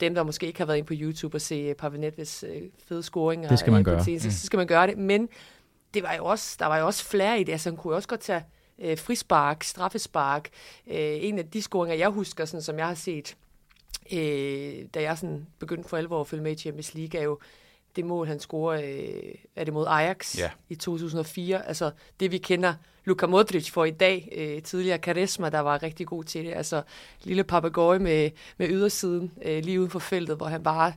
[0.00, 3.02] dem, der måske ikke har været ind på YouTube og se Pavel Nedveds øh, fede
[3.02, 4.04] scoringer, det skal man gøre.
[4.08, 4.18] Mm.
[4.18, 4.98] så skal man gøre det.
[4.98, 5.28] Men
[5.94, 7.52] det var jo også, der var jo også flere i det.
[7.52, 8.44] Altså, han kunne jo også godt tage
[8.78, 10.48] øh, frispark, straffespark.
[10.86, 13.36] Øh, en af de scoringer, jeg husker, sådan, som jeg har set,
[14.12, 17.38] øh, da jeg sådan begyndte for alvor at følge med i Champions League, er jo
[17.96, 20.50] det mål, han scorer, øh, er det mod Ajax ja.
[20.68, 21.68] i 2004.
[21.68, 24.28] Altså det, vi kender Luka Modric for i dag.
[24.36, 26.52] Øh, tidligere Karisma, der var rigtig god til det.
[26.54, 26.82] Altså
[27.22, 30.92] lille papagøje med, med ydersiden øh, lige uden for feltet, hvor han bare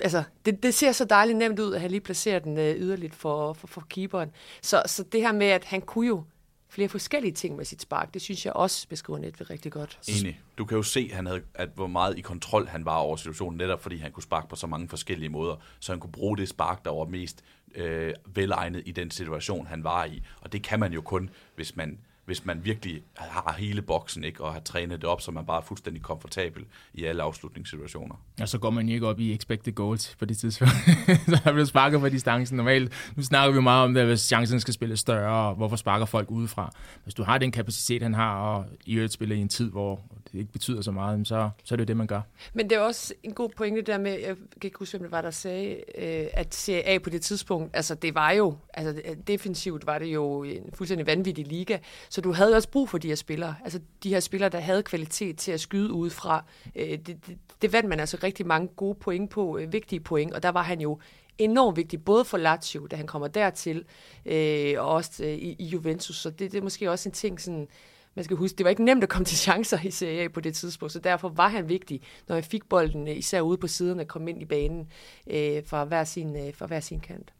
[0.00, 3.14] altså, det, det ser så dejligt nemt ud, at han lige placerer den øh, yderligt
[3.14, 4.30] for, for, for keeperen.
[4.62, 6.24] Så, så det her med, at han kunne jo
[6.68, 9.98] flere forskellige ting med sit spark, det synes jeg også beskriver Netve rigtig godt.
[10.08, 10.40] Enig.
[10.58, 13.58] Du kan jo se, han havde, at hvor meget i kontrol han var over situationen,
[13.58, 16.48] netop fordi han kunne sparke på så mange forskellige måder, så han kunne bruge det
[16.48, 20.22] spark, der var mest øh, velegnet i den situation, han var i.
[20.40, 24.44] Og det kan man jo kun, hvis man hvis man virkelig har hele boksen ikke,
[24.44, 28.14] og har trænet det op, så man bare er fuldstændig komfortabel i alle afslutningssituationer.
[28.40, 30.72] Og så går man ikke op i expected goals på det tidspunkt.
[31.28, 32.92] så der bliver sparket på distancen normalt.
[33.16, 36.30] Nu snakker vi meget om det, hvis chancen skal spille større, og hvorfor sparker folk
[36.30, 36.72] udefra.
[37.02, 40.00] Hvis du har den kapacitet, han har, og i øvrigt spiller i en tid, hvor
[40.32, 42.20] det ikke betyder så meget, så, så er det jo det, man gør.
[42.54, 45.12] Men det er også en god pointe der med, jeg kan ikke huske, hvem det
[45.12, 49.02] var, der sagde, øh, at Serie A på det tidspunkt, altså det var jo, altså
[49.26, 51.78] defensivt var det jo en fuldstændig vanvittig liga,
[52.16, 53.54] så du havde også brug for de her spillere.
[53.64, 56.44] Altså de her spillere, der havde kvalitet til at skyde udefra.
[56.76, 60.32] Øh, det, det, det vandt man altså rigtig mange gode point på, øh, vigtige point,
[60.34, 61.00] og der var han jo
[61.38, 63.84] enormt vigtig, både for Lazio, da han kommer dertil,
[64.26, 66.16] øh, og også øh, i, i Juventus.
[66.16, 67.68] Så det, det er måske også en ting, sådan,
[68.14, 70.40] man skal huske, det var ikke nemt at komme til chancer i Serie A på
[70.40, 73.66] det tidspunkt, så derfor var han vigtig, når han fik bolden, øh, især ude på
[73.66, 74.88] siderne, kom komme ind i banen
[75.26, 77.32] øh, fra, hver sin, øh, fra hver sin kant.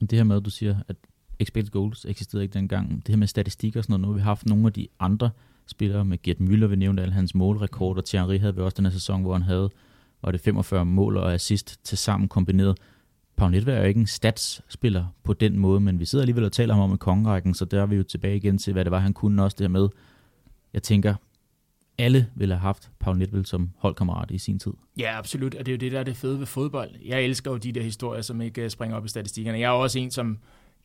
[0.00, 0.96] Det her med, at du siger, at
[1.38, 2.96] expected goals eksisterede ikke dengang.
[3.06, 5.30] Det her med statistik og sådan noget, nu har vi haft nogle af de andre
[5.66, 8.02] spillere med Gert Müller, vi nævnte alle hans målrekorder.
[8.02, 9.70] Thierry havde vi også den her sæson, hvor han havde
[10.22, 12.78] var det 45 mål og assist til sammen kombineret.
[13.36, 16.52] Pau Nedved er jo ikke en statsspiller på den måde, men vi sidder alligevel og
[16.52, 18.98] taler om i kongerækken, så der er vi jo tilbage igen til, hvad det var,
[18.98, 19.88] han kunne også det her med.
[20.72, 21.14] Jeg tænker,
[21.98, 24.72] alle ville have haft Paul Nedved som holdkammerat i sin tid.
[24.98, 26.90] Ja, absolut, og det er jo det, der er det fede ved fodbold.
[27.04, 29.58] Jeg elsker jo de der historier, som ikke øh, springer op i statistikkerne.
[29.58, 30.38] Jeg er også en, som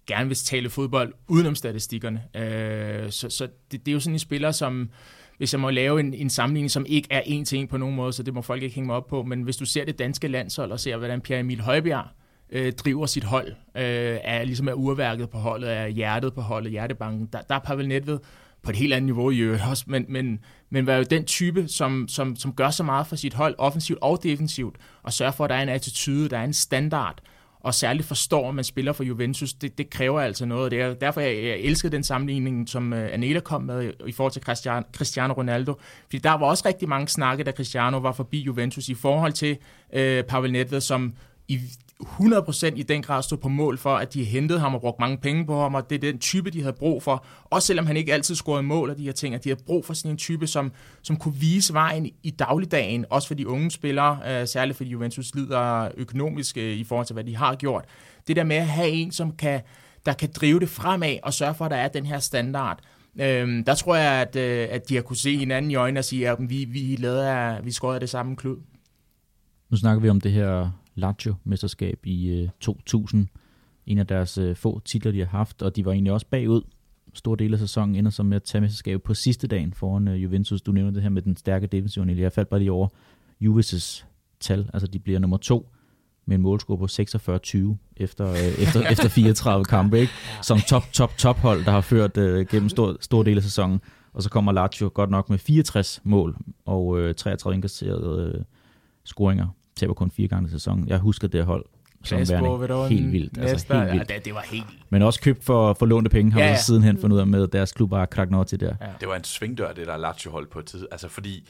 [0.10, 2.24] gerne vil tale fodbold udenom statistikkerne.
[2.36, 4.90] Øh, så så det, det er jo sådan en spiller, som
[5.38, 7.96] hvis jeg må lave en, en sammenligning, som ikke er en til en på nogen
[7.96, 10.00] måde, så det må folk ikke hænge mig op på, men hvis du ser det
[10.00, 12.06] danske landshold og ser, hvordan Pierre Emil Højbjerg
[12.52, 16.72] øh, driver sit hold, øh, er ligesom er urværket på holdet, er hjertet på holdet,
[16.72, 18.20] hjertebanken, der, der er Pavel Nedved
[18.64, 21.68] på et helt andet niveau i øvrigt også, men, men, men var jo den type,
[21.68, 25.44] som, som, som gør så meget for sit hold, offensivt og defensivt, og sørger for,
[25.44, 27.22] at der er en attitude, der er en standard,
[27.60, 30.72] og særligt forstår, at man spiller for Juventus, det, det kræver altså noget.
[30.72, 34.12] Det er derfor, jeg, jeg elskede den sammenligning, som øh, uh, Anela kom med i
[34.12, 35.80] forhold til Cristiano, Cristiano Ronaldo.
[36.04, 39.58] Fordi der var også rigtig mange snakke, da Cristiano var forbi Juventus i forhold til
[39.90, 41.14] uh, Pavel Nedved, som
[41.48, 41.60] i
[42.04, 45.18] 100% i den grad stå på mål for, at de hentede ham og brugt mange
[45.18, 47.26] penge på ham, og det er den type, de havde brug for.
[47.46, 49.86] Også selvom han ikke altid scorede mål og de her ting, at de havde brug
[49.86, 53.72] for sådan en type, som, som kunne vise vejen i dagligdagen, også for de unge
[53.72, 57.86] spillere, øh, særligt fordi Juventus lider økonomisk øh, i forhold til, hvad de har gjort.
[58.28, 59.62] Det der med at have en, som kan,
[60.06, 62.80] der kan drive det fremad og sørge for, at der er den her standard.
[63.22, 66.06] Øhm, der tror jeg, at, øh, at de har kunne se hinanden i øjnene og
[66.06, 68.58] sige, at vi, vi, lader, vi skårede det samme klud.
[69.70, 73.28] Nu snakker vi om det her Lazio-mesterskab i øh, 2000.
[73.86, 76.62] En af deres øh, få titler, de har haft, og de var egentlig også bagud.
[77.14, 80.24] Stor del af sæsonen ender så med at tage mesterskabet på sidste dagen foran øh,
[80.24, 80.62] Juventus.
[80.62, 82.04] Du nævner det her med den stærke defensiv.
[82.04, 82.88] Jeg faldt bare lige over
[83.44, 84.06] Juventus'
[84.40, 84.70] tal.
[84.74, 85.70] Altså, de bliver nummer to
[86.26, 90.14] med en målscore på 46-20 efter, øh, efter, efter 34 kampe, ikke?
[90.42, 93.82] som top, top, top hold, der har ført øh, gennem stor, stor del af sæsonen.
[94.14, 98.44] Og så kommer Lazio godt nok med 64 mål og øh, 33 indkasserede øh,
[99.04, 99.48] scoringer.
[99.80, 100.88] Taber kun fire gange i sæsonen.
[100.88, 101.66] Jeg husker det hold
[102.04, 103.38] som værende helt vildt.
[103.38, 104.10] Altså, helt vildt.
[104.10, 106.58] Ja, det, det var helt Men også købt for, for lånte penge, har ja, ja.
[106.58, 108.76] sidenhen fundet ud af med deres klub bare til der.
[108.82, 108.88] Ja.
[109.00, 110.88] Det var en svingdør, det der Lazio-hold på et tid.
[110.92, 111.48] Altså fordi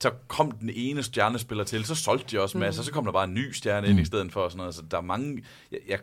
[0.00, 2.60] så kom den ene stjernespiller til, så solgte de også mm.
[2.60, 3.90] masser, så kom der bare en ny stjerne mm.
[3.90, 4.40] ind i stedet for.
[4.40, 4.74] Og sådan noget.
[4.74, 5.42] Så der er mange...
[5.72, 5.98] Jeg, jeg,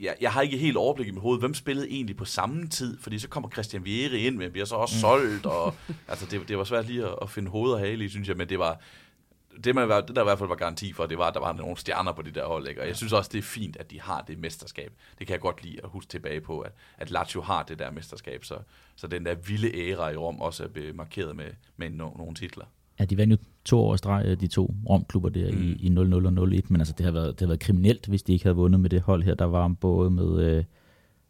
[0.00, 2.98] jeg, jeg har ikke helt overblik i mit hoved, hvem spillede egentlig på samme tid,
[3.00, 5.00] fordi så kommer Christian Vieri ind, men bliver så også mm.
[5.00, 5.74] solgt, og
[6.08, 8.36] altså, det, det var svært lige at, at finde hoved og hale i, synes jeg,
[8.36, 8.80] men det var,
[9.64, 11.52] det, man, det der i hvert fald var garanti for, det var, at der var
[11.52, 12.68] nogle stjerner på de der hold.
[12.68, 12.80] Ikke?
[12.80, 14.92] Og jeg synes også, det er fint, at de har det mesterskab.
[15.18, 17.90] Det kan jeg godt lide at huske tilbage på, at, at Lazio har det der
[17.90, 18.44] mesterskab.
[18.44, 18.58] Så,
[18.96, 22.64] så den der vilde æra i Rom også er markeret med, med no, nogle titler.
[22.98, 25.62] Ja, de vandt jo to år streg, øh, de to Rom-klubber der mm.
[25.62, 28.22] i, i 0-0 og 0-1, men altså, det har, været, det har været kriminelt, hvis
[28.22, 29.34] de ikke havde vundet med det hold her.
[29.34, 30.64] Der var både med øh,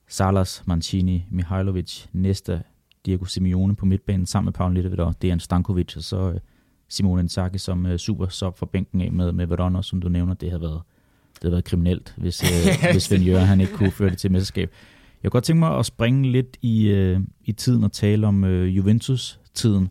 [0.09, 2.63] Salas, Mancini, Mihailovic, Nesta,
[3.07, 6.41] Diego Simeone på midtbanen sammen med Paul Littevidt og Dejan Stankovic, og så øh,
[6.89, 10.35] Simone Inzaghi som øh, super sub for bænken af med, med Verona, som du nævner.
[10.35, 10.83] Det har været,
[11.35, 14.33] det har været kriminelt, hvis, øh, hvis Svend Jørgen, han ikke kunne føre det til
[14.33, 14.71] mesterskab.
[15.23, 18.45] Jeg kunne godt tænke mig at springe lidt i, øh, i tiden og tale om
[18.45, 19.91] øh, Juventus-tiden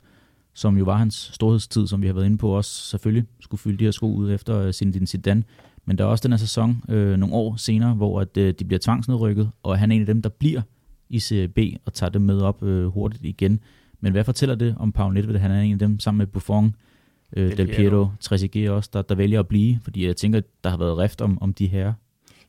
[0.56, 3.78] som jo var hans storhedstid, som vi har været inde på også selvfølgelig skulle fylde
[3.78, 5.44] de her sko ud efter øh, Zinedine Zidane.
[5.86, 8.66] Men der er også den her sæson øh, nogle år senere, hvor at, øh, de
[8.66, 10.62] bliver tvangsnedrykket, og han er en af dem, der bliver
[11.10, 13.60] i CB og tager dem med op øh, hurtigt igen.
[14.00, 15.38] Men hvad fortæller det om Paul Nedved?
[15.38, 16.76] Han er en af dem sammen med Buffon,
[17.36, 20.78] øh, Del Piero, Trezeguet også, der, der vælger at blive, fordi jeg tænker, der har
[20.78, 21.94] været rift om, om de her.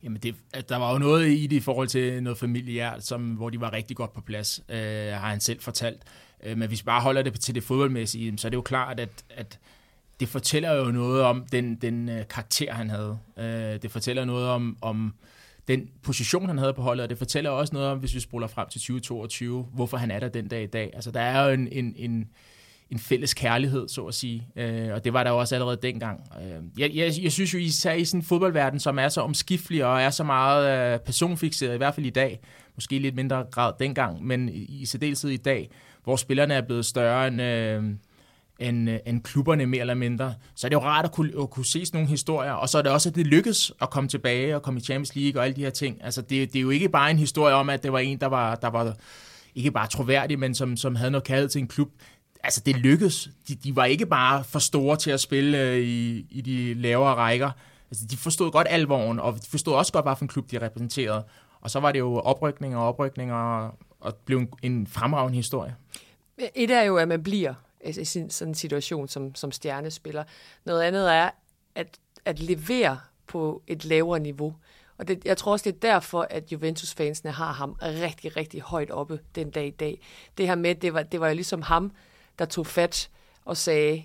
[0.03, 0.35] Jamen, det,
[0.69, 3.73] der var jo noget i det i forhold til noget familiært, som, hvor de var
[3.73, 4.79] rigtig godt på plads, øh,
[5.13, 6.03] har han selv fortalt.
[6.45, 9.01] Øh, men hvis vi bare holder det til det fodboldmæssige, så er det jo klart,
[9.01, 9.59] at, at
[10.21, 13.19] det fortæller jo noget om den, den øh, karakter, han havde.
[13.39, 15.15] Øh, det fortæller noget om, om
[15.69, 18.47] den position, han havde på holdet, og det fortæller også noget om, hvis vi spoler
[18.47, 20.91] frem til 2022, hvorfor han er der den dag i dag.
[20.95, 22.29] Altså, der er jo en, en, en,
[22.91, 24.49] en fælles kærlighed, så at sige.
[24.57, 26.21] Øh, og det var der jo også allerede dengang.
[26.43, 29.85] Øh, jeg, jeg, jeg synes jo især i sådan en fodboldverden, som er så omskiftelig
[29.85, 32.41] og er så meget øh, personfixeret, i hvert fald i dag,
[32.75, 35.71] måske lidt mindre grad dengang, men i, i særdeleshed i dag,
[36.05, 37.85] hvor spillerne er blevet større end, øh,
[38.59, 40.35] end, øh, end klubberne mere eller mindre.
[40.55, 42.79] Så er det jo rart at kunne, at kunne se sådan nogle historier, og så
[42.79, 45.45] er det også, at det lykkes at komme tilbage og komme i Champions League og
[45.45, 46.05] alle de her ting.
[46.05, 48.27] Altså det, det er jo ikke bare en historie om, at det var en, der
[48.27, 48.97] var, der var
[49.55, 51.89] ikke bare troværdig, men som, som havde noget kaldet til en klub.
[52.45, 53.31] Altså det lykkedes.
[53.49, 57.15] De, de var ikke bare for store til at spille øh, i, i de lavere
[57.15, 57.51] rækker.
[57.91, 60.59] Altså, de forstod godt alvoren, og de forstod også godt, hvad for en klub de
[60.59, 61.25] repræsenterede.
[61.61, 65.75] Og så var det jo oprykninger og oprykninger, og, og blev en, en fremragende historie.
[66.55, 67.55] Et er jo, at man bliver
[67.89, 70.25] i sådan en situation som, som stjernespiller.
[70.65, 71.31] Noget andet er
[71.75, 74.55] at, at levere på et lavere niveau.
[74.99, 78.91] Og det, jeg tror også, det er derfor, at Juventus-fansene har ham rigtig, rigtig højt
[78.91, 80.01] oppe den dag i dag.
[80.39, 81.93] Det her med, det var, det var jo ligesom ham,
[82.39, 83.11] der tog fat
[83.45, 84.03] og sagde,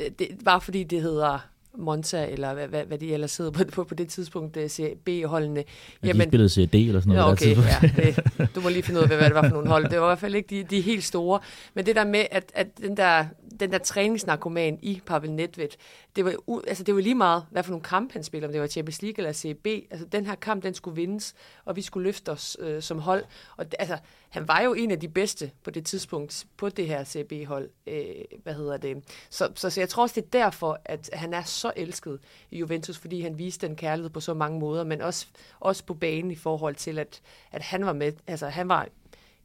[0.00, 1.38] øh, det, var fordi det hedder
[1.78, 4.58] Monza, eller hvad, hvad, hvad de ellers hedder på, på, på det tidspunkt,
[5.04, 5.64] B-holdene.
[6.02, 7.32] Ja, Jamen, de spillede CD eller sådan noget.
[7.32, 9.88] Okay, ja, det, du må lige finde ud af, hvad det var for nogle hold.
[9.90, 11.40] Det var i hvert fald ikke de, de helt store.
[11.74, 13.24] Men det der med, at, at den der
[13.60, 15.68] den der træningsnarkoman i Pavel Nedved,
[16.16, 18.60] det var, altså det var lige meget, hvad for nogle kampe han spillede, om det
[18.60, 19.66] var Champions League eller CB.
[19.90, 23.24] Altså den her kamp, den skulle vindes, og vi skulle løfte os øh, som hold.
[23.56, 27.04] Og altså, han var jo en af de bedste på det tidspunkt på det her
[27.04, 27.70] CB-hold.
[27.86, 28.04] Øh,
[28.42, 29.04] hvad hedder det?
[29.30, 32.58] Så, så, så jeg tror også, det er derfor, at han er så elsket i
[32.58, 35.26] Juventus, fordi han viste den kærlighed på så mange måder, men også,
[35.60, 38.88] også på banen i forhold til, at, at han var med, altså han var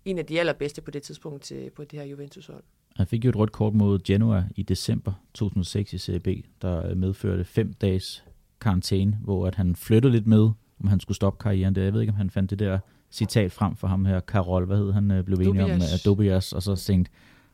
[0.06, 2.64] en af de allerbedste på det tidspunkt til, på det her Juventus-hold.
[2.96, 6.28] Han fik jo et rødt kort mod Genoa i december 2006 i CB,
[6.62, 8.24] der medførte fem dages
[8.62, 10.50] karantæne, hvor at han flyttede lidt med,
[10.80, 11.84] om han skulle stoppe karrieren der.
[11.84, 12.80] Jeg ved ikke, om han fandt det der
[13.12, 16.64] citat frem for ham her, Karol, hvad hed han, øh, blev enig om, Adobias, og
[16.64, 17.12] så tænkte,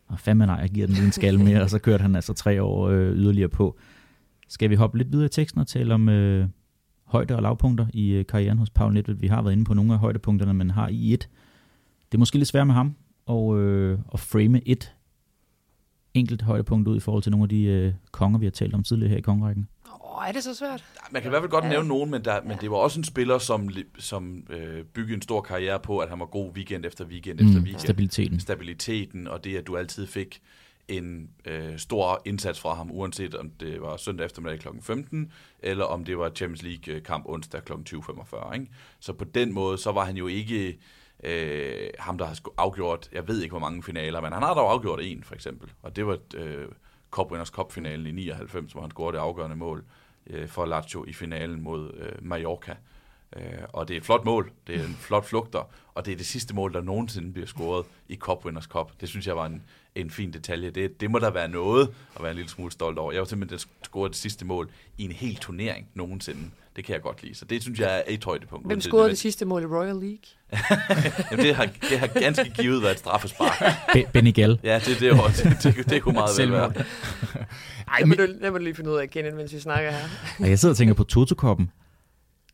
[0.10, 2.34] oh, fandme nej, jeg giver den lige en skal mere, og så kørte han altså
[2.34, 3.78] tre år øh, yderligere på.
[4.48, 6.48] Skal vi hoppe lidt videre i teksten og tale om, øh,
[7.08, 9.16] højde- og lavpunkter i øh, karrieren hos Paul Nedved.
[9.16, 11.30] Vi har været inde på nogle af højdepunkterne, men har i et.
[12.12, 12.96] Det er måske lidt svært med ham
[13.26, 14.94] og, øh, at frame et
[16.20, 18.84] enkelt højdepunkt ud i forhold til nogle af de øh, konger, vi har talt om
[18.84, 19.68] tidligere her i kongerækken.
[20.04, 20.84] Åh, er det så svært?
[21.12, 21.70] Man kan i hvert fald godt Ja.
[21.70, 25.22] nævne nogen, men, der, men det var også en spiller, som, som øh, byggede en
[25.22, 27.80] stor karriere på, at han var god weekend efter weekend efter Mm, weekend.
[27.80, 28.40] stabiliteten.
[28.40, 30.42] Stabiliteten, og det, at du altid fik
[30.88, 34.68] en øh, stor indsats fra ham, uanset om det var søndag eftermiddag kl.
[34.82, 37.74] 15, eller om det var Champions League-kamp onsdag kl.
[37.74, 38.54] 20.45.
[38.54, 38.68] Ikke?
[39.00, 40.78] Så på den måde, så var han jo ikke
[41.24, 44.72] øh, ham, der har afgjort, jeg ved ikke hvor mange finaler, men han har dog
[44.72, 45.72] afgjort en, for eksempel.
[45.82, 46.66] Og det var øh,
[47.12, 49.84] Cup Winners Cup-finalen i 99, hvor han scorede det afgørende mål
[50.28, 52.76] øh, for Lazio i finalen mod øh, Mallorca.
[53.36, 56.16] Øh, og det er et flot mål, det er en flot flugter, og det er
[56.16, 58.92] det sidste mål, der nogensinde bliver scoret i Cup Winners Cup.
[59.02, 59.64] Det synes jeg var en,
[59.96, 60.70] en fin detalje.
[60.70, 63.12] Det, det må der være noget at være en lille smule stolt over.
[63.12, 66.52] Jeg var simpelthen der scorede det sidste mål i en hel turnering nogensinde.
[66.78, 67.36] Det kan jeg godt lide.
[67.36, 68.68] Så det synes jeg er et højdepunkt.
[68.68, 70.18] Hvem scorede hvad- det sidste mål i Royal League?
[71.32, 73.64] Jamen, det, har, det har ganske givet været et straffespark.
[73.94, 74.60] Be- Benny Gall.
[74.64, 76.74] Ja, det, det, var, det, det, det kunne meget vel være.
[77.88, 80.48] Ej, Det men, det må du lige finde ud af, Kenneth, mens vi snakker her.
[80.48, 81.72] Jeg sidder og tænker på Toto-koppen.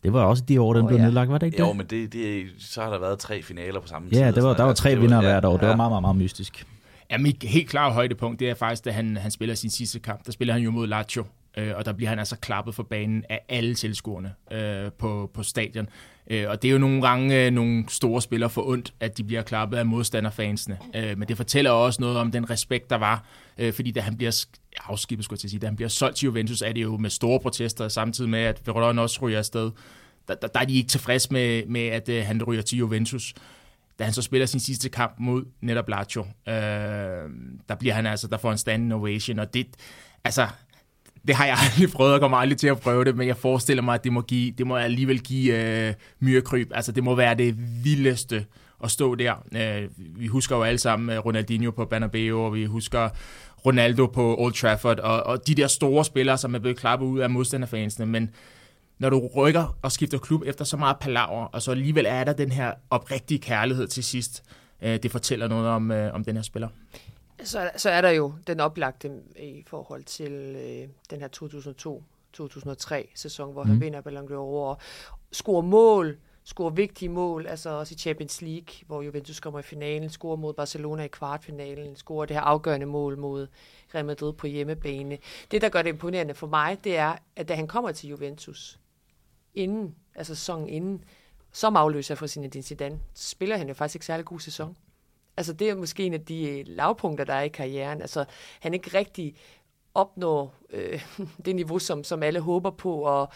[0.04, 1.04] Det var også de år, den Åh, blev ja.
[1.06, 1.64] nedlagt, var det ikke det?
[1.64, 4.18] Jo, men det, det, så har der været tre finaler på samme tid.
[4.18, 5.54] Ja, det var, der var tre vinder ja, hvert år.
[5.58, 5.68] Det ja.
[5.68, 6.66] var meget, meget, meget mystisk.
[7.12, 10.26] Ja, mit helt klare højdepunkt, det er faktisk, da han, han spiller sin sidste kamp.
[10.26, 11.26] Der spiller han jo mod Lazio,
[11.58, 15.44] øh, og der bliver han altså klappet for banen af alle tilskuerne øh, på, på
[15.44, 15.90] stadion.
[16.28, 19.24] Øh, og det er jo nogle gange øh, nogle store spillere for ondt, at de
[19.24, 20.78] bliver klappet af modstanderfansene.
[20.96, 23.26] Øh, men det fortæller også noget om den respekt, der var,
[23.58, 24.46] øh, fordi da han bliver
[24.86, 26.98] afskibet, skulle jeg til at sige, da han bliver solgt til Juventus, er det jo
[26.98, 29.72] med store protester, samtidig med, at Verona også ryger afsted.
[30.28, 33.34] Der, der, der er de ikke tilfreds med, med at øh, han ryger til Juventus
[34.00, 36.54] da han så spiller sin sidste kamp mod netop Lazio, øh,
[37.70, 39.68] der bliver han altså, der får en standing ovation, og det,
[40.24, 40.48] altså,
[41.28, 43.84] det har jeg aldrig prøvet, og kommer aldrig til at prøve det, men jeg forestiller
[43.84, 46.72] mig, at det må, give, det må alligevel give øh, myrekryb.
[46.76, 48.46] Altså, det må være det vildeste
[48.84, 49.34] at stå der.
[49.56, 53.10] Øh, vi husker jo alle sammen øh, Ronaldinho på Bernabeu, og vi husker
[53.66, 57.20] Ronaldo på Old Trafford, og, og de der store spillere, som er blevet klappet ud
[57.20, 58.30] af modstanderfansene, men
[59.00, 62.34] når du rykker og skifter klub efter så meget palaver, og så alligevel er der
[62.34, 64.44] den her oprigtige kærlighed til sidst,
[64.82, 66.68] øh, det fortæller noget om, øh, om den her spiller.
[67.44, 71.28] Så, så er der jo den oplagte i forhold til øh, den her
[72.38, 73.70] 2002-2003 sæson, hvor mm.
[73.70, 74.78] han vinder Ballon d'Or og
[75.32, 80.10] scorer mål, scorer vigtige mål, altså også i Champions League, hvor Juventus kommer i finalen,
[80.10, 83.48] scorer mod Barcelona i kvartfinalen, scorer det her afgørende mål mod
[83.96, 85.18] Real Madrid på hjemmebane.
[85.52, 88.80] Det, der gør det imponerende for mig, det er, at da han kommer til Juventus,
[89.54, 91.04] inden, altså sæsonen inden,
[91.52, 94.78] som afløser for sin Zidane, spiller han jo faktisk ikke særlig god sæson.
[95.38, 98.02] Altså det er måske en af de øh, lavpunkter, der er i karrieren.
[98.02, 98.26] Altså
[98.60, 99.36] han ikke rigtig
[99.94, 101.06] opnår øh,
[101.46, 103.30] det niveau, som, som alle håber på, og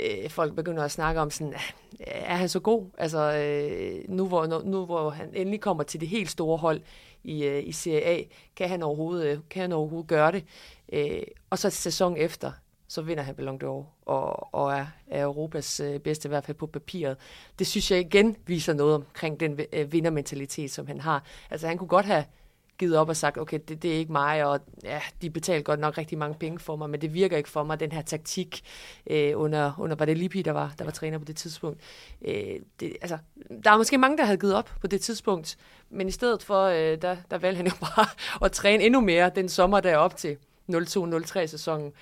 [0.00, 1.72] øh, folk begynder at snakke om sådan, ah,
[2.06, 2.86] er han så god?
[2.98, 6.80] Altså øh, nu, hvor, nu, nu hvor han endelig kommer til det helt store hold
[7.24, 8.22] i, øh, i Serie A,
[8.56, 10.44] kan han overhovedet, øh, kan han overhovedet gøre det?
[10.92, 12.52] Øh, og så sæson efter,
[12.92, 16.56] så vinder han Ballon d'Or, og, og er, er Europas øh, bedste, i hvert fald
[16.56, 17.16] på papiret.
[17.58, 21.24] Det synes jeg igen viser noget omkring den øh, vindermentalitet, som han har.
[21.50, 22.24] Altså han kunne godt have
[22.78, 25.80] givet op og sagt, okay, det, det er ikke mig, og ja, de betaler godt
[25.80, 28.62] nok rigtig mange penge for mig, men det virker ikke for mig, den her taktik
[29.06, 31.80] øh, under, under, var det Lippi, der var, der var træner på det tidspunkt.
[32.24, 33.18] Øh, det, altså,
[33.64, 35.56] der er måske mange, der havde givet op på det tidspunkt,
[35.90, 38.06] men i stedet for, øh, der, der valgte han jo bare
[38.44, 40.36] at træne endnu mere den sommer der op til
[40.72, 41.92] 02-03 sæsonen,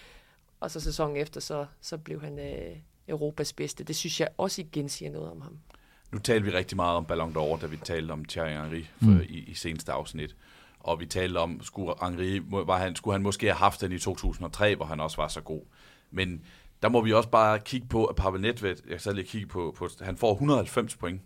[0.60, 2.76] og så sæsonen efter, så, så blev han øh,
[3.08, 3.84] Europas bedste.
[3.84, 5.58] Det synes jeg også igen siger noget om ham.
[6.12, 9.10] Nu talte vi rigtig meget om Ballon d'Or, da vi talte om Thierry Henry for,
[9.10, 9.20] mm.
[9.28, 10.36] i, i seneste afsnit.
[10.80, 13.98] Og vi talte om, skulle Henry, var han, skulle han måske have haft den i
[13.98, 15.62] 2003, hvor han også var så god.
[16.10, 16.40] Men
[16.82, 19.74] der må vi også bare kigge på, at Pavel Nedved, jeg skal lige kigge på,
[19.78, 21.20] på, han får 190 point,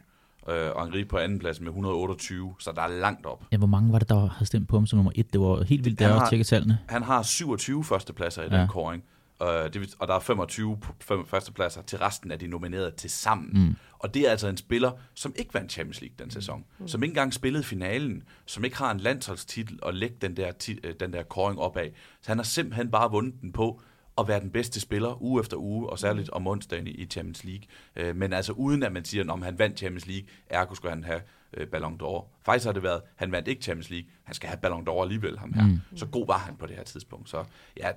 [0.48, 3.44] øh, og Henry på anden plads med 128, så der er langt op.
[3.52, 5.32] Ja, hvor mange var det, der havde stemt på ham som nummer et?
[5.32, 6.78] Det var helt vildt, har- også tjekkede tallene.
[6.88, 8.60] Han har 27 førstepladser i Ja.
[8.60, 9.04] den kåring,
[9.42, 12.90] øh, det, vil- og der er 25 p- fem førstepladser til resten af de nominerede
[12.90, 13.50] til sammen.
[13.68, 13.76] Mm.
[13.98, 16.88] Og det er altså en spiller, som ikke vandt Champions League den sæson, mm.
[16.88, 20.80] som ikke engang spillede finalen, som ikke har en landsholdstitel og lægge den der, ti-
[20.84, 21.90] øh, den der kåring opad.
[22.20, 23.80] Så han har simpelthen bare vundet den på
[24.18, 27.44] at være den bedste spiller uge efter uge, og særligt om onsdagen i- i Champions
[27.44, 27.62] League.
[27.96, 31.04] Øh, Men altså uden at man siger, om han vandt Champions League, ergo skulle han
[31.04, 31.20] have
[31.56, 32.24] øh, Ballon d'Or.
[32.44, 35.38] Faktisk har det været, han vandt ikke Champions League, han skal have Ballon d'Or alligevel,
[35.38, 35.66] ham her.
[35.66, 35.80] Mm.
[35.96, 37.30] Så god var han på det her tidspunkt.
[37.30, 37.44] Så
[37.76, 37.90] ja,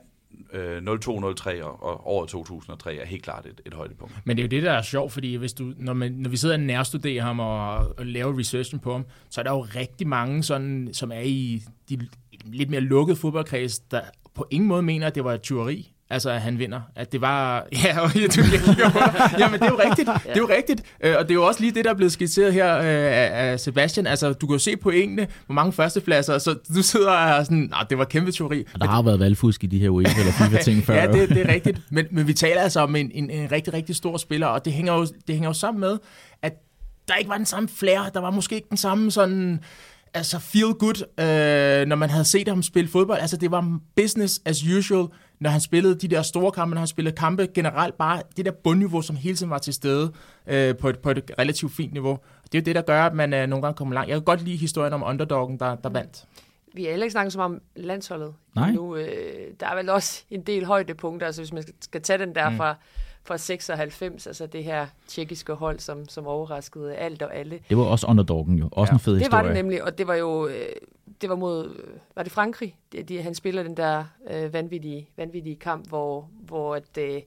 [0.53, 4.13] øh, 0203 og, og året 2003 er helt klart et, et højdepunkt.
[4.25, 6.37] Men det er jo det, der er sjovt, fordi hvis du, når, man, når vi
[6.37, 10.07] sidder og nærstuderer ham og, og laver researchen på ham, så er der jo rigtig
[10.07, 12.07] mange, sådan, som er i de
[12.45, 14.01] lidt mere lukkede fodboldkreds, der
[14.35, 15.93] på ingen måde mener, at det var et tyveri.
[16.09, 16.81] Altså, at han vinder.
[16.95, 17.65] At det var...
[17.83, 19.35] Ja, og jeg, jeg kigger på dig.
[19.39, 20.09] Jamen, det er jo rigtigt.
[20.23, 20.81] Det er jo rigtigt.
[21.03, 23.59] Øh, og det er jo også lige det, der er blevet skitseret her øh, af
[23.59, 24.07] Sebastian.
[24.07, 27.67] Altså, du kan jo se pointene, hvor mange førstepladser, så du sidder og er sådan,
[27.71, 28.63] nej, det var kæmpe teori.
[28.73, 30.95] Og der har været valgfusk i de her UEFA eller FIFA-ting før.
[30.95, 31.81] ja, det, det er rigtigt.
[31.89, 34.73] Men, men vi taler altså om en, en, en rigtig, rigtig stor spiller, og det
[34.73, 35.97] hænger jo, det hænger jo sammen med,
[36.41, 36.53] at
[37.07, 38.09] der ikke var den samme flair.
[38.13, 39.59] Der var måske ikke den samme sådan
[40.13, 43.19] altså feel good, øh, når man havde set ham spille fodbold.
[43.19, 45.07] Altså det var business as usual,
[45.39, 48.51] når han spillede de der store kampe, når han spillede kampe generelt, bare det der
[48.51, 50.11] bundniveau, som hele tiden var til stede
[50.47, 52.19] øh, på, et, på et relativt fint niveau.
[52.43, 54.09] Det er jo det, der gør, at man øh, nogle gange kommer langt.
[54.09, 56.25] Jeg kan godt lide historien om underdoggen, der, der vandt.
[56.73, 58.33] Vi har heller ikke snakket så meget om landsholdet.
[58.55, 58.71] Nej.
[58.71, 59.07] Nu, øh,
[59.59, 62.49] der er vel også en del højdepunkter, altså hvis man skal, skal tage den der
[62.49, 62.57] mm.
[62.57, 62.75] fra,
[63.23, 67.59] fra 96, altså det her tjekkiske hold, som, som overraskede alt og alle.
[67.69, 68.69] Det var også underdoggen jo.
[68.71, 68.95] Også ja.
[68.95, 69.43] en fed Det historie.
[69.43, 70.55] var det nemlig, og det var jo øh,
[71.21, 72.77] det var mod, øh, var det Frankrig?
[72.91, 77.21] De, de, han spiller den der øh, vanvittige, vanvittige kamp, hvor, hvor at, øh,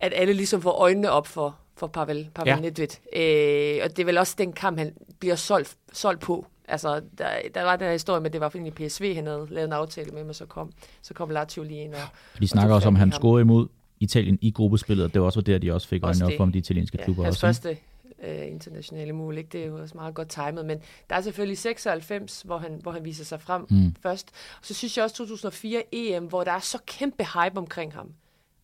[0.00, 2.60] at alle ligesom får øjnene op for, for Pavel, Pavel Ja.
[2.60, 2.88] Nedved.
[3.16, 6.46] Øh, og det er vel også den kamp, han bliver solgt, solgt på.
[6.68, 9.46] Altså, der, der var den her historie med, at det var egentlig PSV, han havde
[9.50, 10.72] lavet en aftale med, men så kom,
[11.02, 11.94] så kom Lazio lige ind.
[11.94, 12.00] Og,
[12.34, 13.68] Og de snakker og også om, at i han scorede imod
[14.00, 16.52] Italien i gruppespillet, og det var også der, de også fik øjnene op for om
[16.52, 17.62] de italienske ja, klubber hans også.
[17.62, 17.78] første
[18.22, 19.48] øh, internationale mål, ikke?
[19.52, 22.92] det er jo også meget godt timet, men der er selvfølgelig 96, hvor han, hvor
[22.92, 23.94] han viser sig frem Mm.
[24.02, 24.30] først.
[24.60, 28.12] Og så synes jeg også 2004 EM, hvor der er så kæmpe hype omkring ham,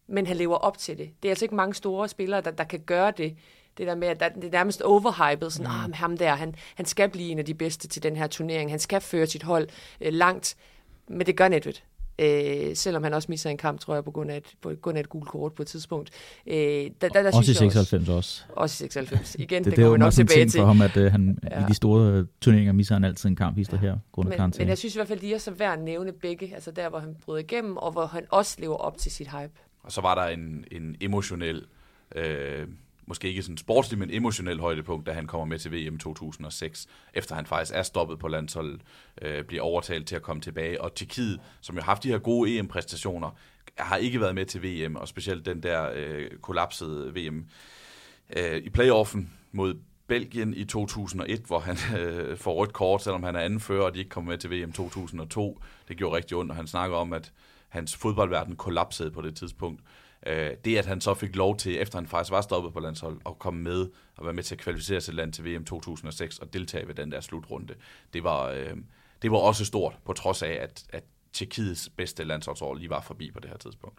[0.06, 1.10] men han lever op til det.
[1.22, 3.36] Det er altså ikke mange store spillere, der, der kan gøre det.
[3.78, 5.84] Det der med, at der, det er nærmest overhypet, sådan, mm.
[5.84, 8.70] ah, ham der, han, han skal blive en af de bedste til den her turnering,
[8.70, 9.68] han skal føre sit hold
[10.00, 10.56] øh, langt,
[11.08, 11.74] men det gør Nedved.
[12.18, 14.96] Øh, selvom han også misser en kamp, tror jeg, på grund af et, på grund
[14.98, 16.10] af et gult kort på et tidspunkt.
[16.46, 18.42] Øh, der, der, der Også i synes jeg 96 også.
[18.48, 19.34] Også i 96.
[19.38, 20.58] Igen, Det, det, det, er kommer jo vi nok tilbage ting til.
[20.58, 21.60] for ham, at uh, han Ja.
[21.64, 24.36] i de store øh, turneringer misser han altid en kamp, hister her, grund af Men,
[24.36, 24.64] karantæne.
[24.64, 26.54] men jeg synes i hvert fald, de er så værd at nævne begge.
[26.54, 29.52] Altså der, hvor han bryder igennem, og hvor han også lever op til sit hype.
[29.82, 31.62] Og så var der en, en emotionel,
[32.16, 32.66] øh,
[33.06, 37.34] måske ikke sådan sportslig, men emotionel højdepunkt, da han kommer med til VM 2006, efter
[37.34, 38.80] han faktisk er stoppet på landsholdet,
[39.22, 40.80] øh, bliver overtalt til at komme tilbage.
[40.80, 43.30] Og Tjekkiet, som jo har haft de her gode EM-præstationer,
[43.78, 47.46] har ikke været med til VM, og specielt den der øh, kollapsede VM
[48.36, 49.74] øh, i playoffen mod
[50.06, 53.98] Belgien i 2001, hvor han øh, får rødt kort, selvom han er anfører, og de
[53.98, 55.60] ikke kommer med til VM 2002.
[55.88, 57.32] Det gjorde rigtig ondt, og han snakker om, at
[57.68, 59.80] hans fodboldverden kollapsede på det tidspunkt.
[60.26, 63.20] Øh, det, at han så fik lov til, efter han faktisk var stoppet på landshold,
[63.26, 66.52] at komme med og være med til at kvalificere sig land til VM 2006 og
[66.52, 67.74] deltage ved den der slutrunde,
[68.12, 68.76] det var, øh,
[69.22, 73.30] det var også stort, på trods af, at, at Tjekkiets bedste landsholdsår lige var forbi
[73.30, 73.98] på det her tidspunkt.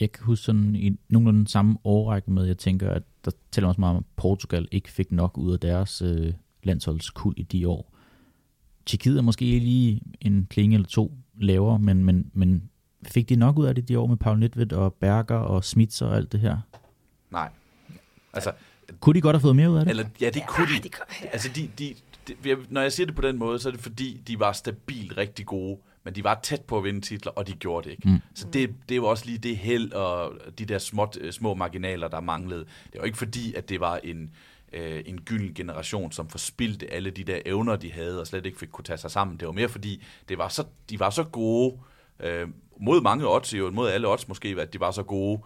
[0.00, 3.80] Jeg kan huske sådan i nogenlunde samme årrække med, jeg tænker, at der tæller også
[3.80, 6.32] meget om, at Portugal ikke fik nok ud af deres øh,
[6.62, 7.94] landsholdskuld i de år.
[8.86, 12.70] Tjekkiet er måske lige en klinge eller to lavere, men, men, men
[13.06, 16.02] fik de nok ud af det de år med Paul Nedved og Berger og Smits
[16.02, 16.56] og alt det her?
[17.30, 17.48] Nej.
[18.32, 18.52] Altså,
[19.00, 19.90] Kunne de godt have fået mere ud af det?
[19.90, 20.88] eller, ja, det kunne de.
[20.88, 21.94] gør, Altså, de, de,
[22.28, 24.52] de, jeg- når jeg siger det på den måde, så er det fordi, de var
[24.52, 27.90] stabilt rigtig gode, men de var tæt på at vinde titler, og de gjorde det
[27.90, 28.08] ikke.
[28.08, 28.18] Mm.
[28.34, 32.08] Så det, det var også lige det held og de der småt, øh, små marginaler,
[32.08, 32.64] der manglede.
[32.92, 34.30] Det var ikke fordi, at det var en,
[34.72, 38.58] øh, en gylden generation, som forspildte alle de der evner, de havde, og slet ikke
[38.58, 39.36] fik kunne tage sig sammen.
[39.36, 41.76] Det var mere fordi, det var så, de var så gode,
[42.22, 42.48] øh,
[42.80, 45.40] mod mange odds, jo, mod alle odds måske, at de var så gode,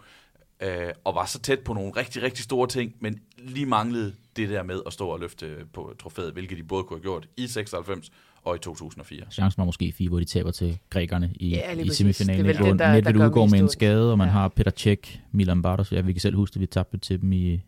[0.63, 4.49] øh, og var så tæt på nogle rigtig, rigtig store ting, men lige manglede det
[4.49, 7.47] der med at stå og løfte på trofæet, hvilket de både kunne have gjort i
[7.47, 8.09] 96
[8.43, 9.23] og i 2004.
[9.31, 12.45] Chancen var måske i fire, hvor de taber til grækerne i, Ja, lige i semifinalen,
[12.45, 14.31] Det er vel hvor den, der- gør udgår med en skade, og man Ja.
[14.33, 17.31] har Peter Cech, Milan Bartos, ja, vi kan selv huske, at vi tabte til dem
[17.33, 17.61] i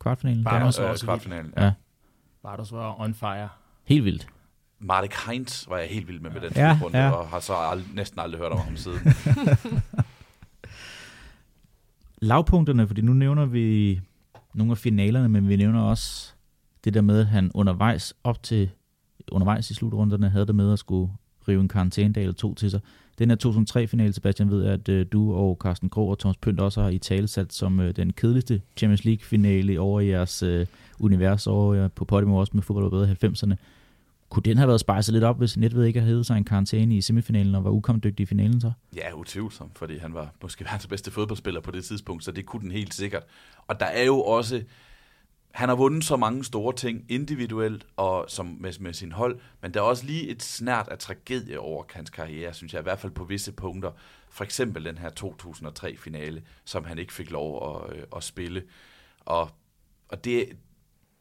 [0.00, 0.44] kvartfinalen.
[0.44, 0.78] Bartos.
[0.78, 1.52] Var Øh, også kvartfinalen.
[1.56, 1.72] Ja.
[2.42, 3.48] Bartos var on fire.
[3.84, 4.26] Helt vildt.
[4.86, 7.10] Marek Heinz var jeg helt vild med med den Ja, ja.
[7.10, 8.98] og har så ald- næsten aldrig hørt om ham siden.
[12.22, 14.00] lavpunkterne, fordi nu nævner vi
[14.54, 16.32] nogle af finalerne, men vi nævner også
[16.84, 18.70] det der med, at han undervejs op til
[19.32, 21.12] undervejs i slutrunderne havde det med at skulle
[21.48, 22.80] rive en karantænedag eller to til sig.
[23.18, 26.82] Den her 2003-finale, Sebastian, ved at øh, du og Carsten Krog og Thomas Pynt også
[26.82, 30.66] har i talesat som øh, den kedeligste Champions League-finale over i jeres øh,
[30.98, 33.54] univers over øh, på Podimo også med fodbold og bedre 90'erne.
[34.34, 36.96] Kunne den have været spejset lidt op, hvis Netved ikke havde hævet sig en karantæne
[36.96, 38.72] i semifinalen og var ukomdygtig i finalen så?
[38.96, 42.62] Ja, utvivlsomt, fordi han var måske verdens bedste fodboldspiller på det tidspunkt, så det kunne
[42.62, 43.22] den helt sikkert.
[43.66, 44.62] Og der er jo også,
[45.50, 49.74] han har vundet så mange store ting individuelt og som med, med sin hold, men
[49.74, 52.98] der er også lige et snært af tragedie over hans karriere, synes jeg, i hvert
[52.98, 53.90] fald på visse punkter.
[54.30, 58.62] For eksempel den her 2003-finale, som han ikke fik lov at, øh, at spille.
[59.20, 59.50] Og,
[60.08, 60.48] og det,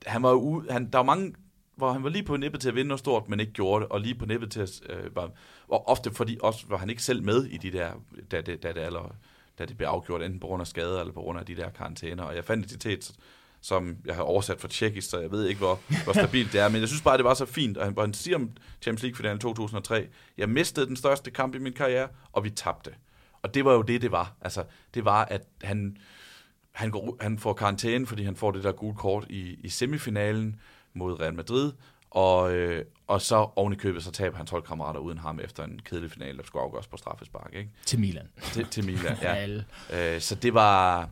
[0.05, 1.33] han var u, han, der var mange
[1.75, 3.91] hvor han var lige på nippet til at vinde noget stort, men ikke gjorde det,
[3.91, 5.31] og lige på nippet til at, øh, var,
[5.67, 7.91] og ofte fordi også var han ikke selv med i de der,
[8.31, 9.15] da det, da det, aller,
[9.59, 11.69] da det blev afgjort, enten på grund af skader eller på grund af de der
[11.69, 12.23] karantæner.
[12.23, 13.11] Og jeg fandt et citat,
[13.61, 16.69] som jeg har oversat fra tjekkisk, så jeg ved ikke, hvor, hvor stabilt det er,
[16.69, 18.49] men jeg synes bare, det var så fint, og han, hvor han siger om
[18.81, 20.07] Champions League-finalen 2003,
[20.37, 22.91] jeg mistede den største kamp i min karriere, og vi tabte.
[23.41, 24.33] Og det var jo det, det var.
[24.41, 24.63] Altså,
[24.93, 25.97] det var, at han,
[26.71, 30.59] han, går, han får karantæne, fordi han får det der gule kort i, i semifinalen
[30.93, 31.71] mod Real Madrid,
[32.11, 35.79] og, øh, og så oven i købet, så taber hans holdkammerater uden ham efter en
[35.85, 37.53] kedelig finale, der skulle afgøres på straffespark.
[37.53, 37.69] Ikke?
[37.85, 38.27] Til Milan.
[38.41, 39.47] Til, til Milan, ja.
[40.15, 41.09] øh, så det var,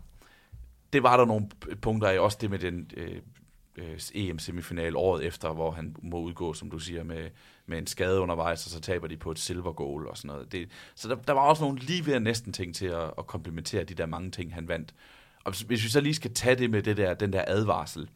[0.93, 1.49] det var der nogle
[1.82, 3.21] punkter af, også det med den øh,
[3.75, 7.29] øh, EM-semifinal året efter, hvor han må udgå, som du siger, med,
[7.65, 10.51] med en skade undervejs, og så taber de på et silver goal og sådan noget.
[10.51, 13.84] Det, så der, der var også nogle lige ved næsten ting til at, at komplementere
[13.84, 14.93] de der mange ting, han vandt.
[15.43, 18.09] Og hvis vi så lige skal tage det med det der, den der advarsel,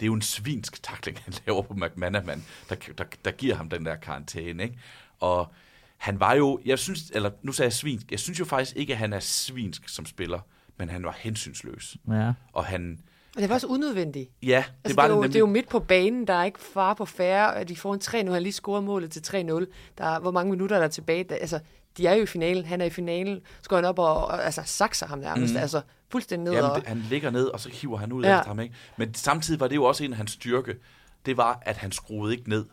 [0.00, 3.68] det er jo en svinsk takling, han laver på McManaman, der, der, der giver ham
[3.68, 4.78] den der karantæne, ikke?
[5.20, 5.52] Og
[5.96, 8.92] han var jo, jeg synes, eller nu sagde jeg svinsk, jeg synes jo faktisk ikke,
[8.92, 10.40] at han er svinsk som spiller,
[10.78, 11.96] men han var hensynsløs.
[12.08, 12.32] Ja.
[12.52, 12.98] Og han...
[13.36, 14.30] Og det var også unødvendigt.
[14.42, 15.32] Ja, det altså, var det, er jo, det nemlig.
[15.32, 17.94] det er jo midt på banen, der er ikke far på færre, og de får
[17.94, 19.34] en 3 nu har han lige scoret målet til 3-0.
[19.98, 21.24] Der er, hvor mange minutter er der tilbage?
[21.24, 21.60] Der, altså,
[21.96, 24.44] de er jo i finalen, han er i finalen, så går han op og, og
[24.44, 25.60] altså, sakser ham nærmest, mm.
[25.60, 26.52] altså fuldstændig ned.
[26.52, 28.38] Jamen, og, det, han ligger ned, og så hiver han ud Ja.
[28.38, 28.74] efter ham, ikke?
[28.96, 30.76] Men samtidig var det jo også en af hans styrke,
[31.26, 32.64] det var, at han skruede ikke ned.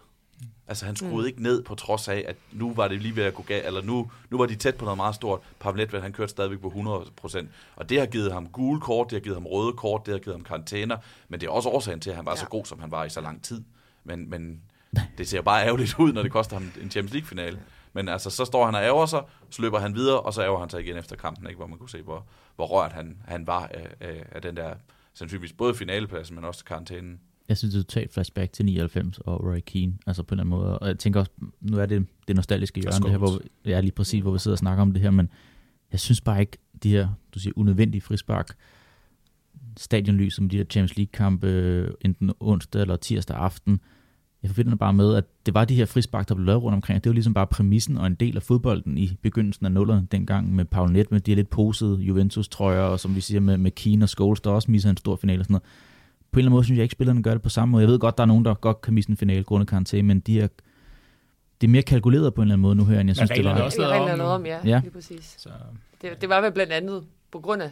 [0.68, 1.26] Altså han skruede mm.
[1.28, 3.82] ikke ned på trods af, at nu var det lige ved at gå galt, eller
[3.82, 5.40] nu, nu var de tæt på noget meget stort.
[5.76, 6.74] Nedved, han kørte stadigvæk på
[7.24, 7.46] 100%.
[7.76, 10.20] Og det har givet ham gule kort, det har givet ham røde kort, det har
[10.20, 10.98] givet ham karantæner,
[11.30, 12.38] men det er også årsagen til, at han var ja.
[12.38, 13.64] så god, som han var i så lang tid.
[14.04, 14.62] Men, men
[15.18, 17.60] det ser bare ærgerligt ud, når det koster ham en Champions League-finale.
[17.94, 20.60] Men altså, så står han og ærger sig, så løber han videre, og så ærger
[20.60, 21.58] han sig igen efter kampen, ikke?
[21.58, 22.26] hvor man kunne se, hvor,
[22.56, 24.74] hvor rørt han, han var af, af, af den der,
[25.14, 27.20] sandsynligvis både finalepladsen, men også karantænen.
[27.50, 30.56] Jeg synes, det er totalt flashback til 99 og Roy Keane, altså på en eller
[30.56, 30.80] anden måde.
[30.80, 31.32] Og jeg tænker også,
[31.62, 34.56] nu er det det nostalgiske hjørne, det her, hvor ja, lige præcis, hvor vi sidder
[34.56, 35.30] og snakker om det her, men
[35.92, 38.58] jeg synes bare ikke, de her, du siger, unødvendige frispark,
[39.78, 43.80] stadionlys som de her Champions League-kampe, øh, enten onsdag eller tirsdag aften,
[44.44, 46.76] jeg forbinder det bare med, at det var de her frispark, der blev lavet rundt
[46.76, 47.04] omkring.
[47.04, 50.56] Det var ligesom bare præmissen og en del af fodbolden i begyndelsen af nullerne dengang
[50.56, 53.72] med Paul Net med de her lidt posede Juventus-trøjer, og som vi siger med, med
[53.72, 55.64] Keane og Scholes, der også misser en stor finale og sådan noget.
[56.32, 57.82] På en eller anden måde synes jeg ikke, spillerne gør det på samme måde.
[57.82, 60.20] Jeg ved godt, der er nogen, der godt kan misse en finale grundet karantæne, men
[60.20, 60.48] de er,
[61.62, 63.38] det er mere kalkuleret på en eller anden måde nu her, end jeg synes, det
[63.38, 63.62] reglerne var.
[63.62, 64.70] er også lavet om om, ja, Ja.
[64.70, 64.80] ja.
[64.80, 65.36] lige præcis.
[65.38, 65.50] Så,
[66.02, 67.70] Det, det var vel blandt andet på grund af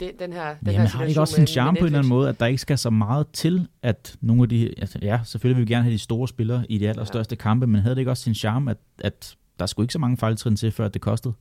[0.00, 1.98] det, den her, den Jamen, her har det ikke også sin charme på en eller
[1.98, 4.74] anden måde, at der ikke skal så meget til, at nogle af de...
[4.78, 7.80] Altså, ja, selvfølgelig vil vi gerne have de store spillere i de allerstørste kampe, men
[7.80, 10.72] havde det ikke også sin charme, at, at der skulle ikke så mange fejltrin til,
[10.72, 11.34] før det kostede?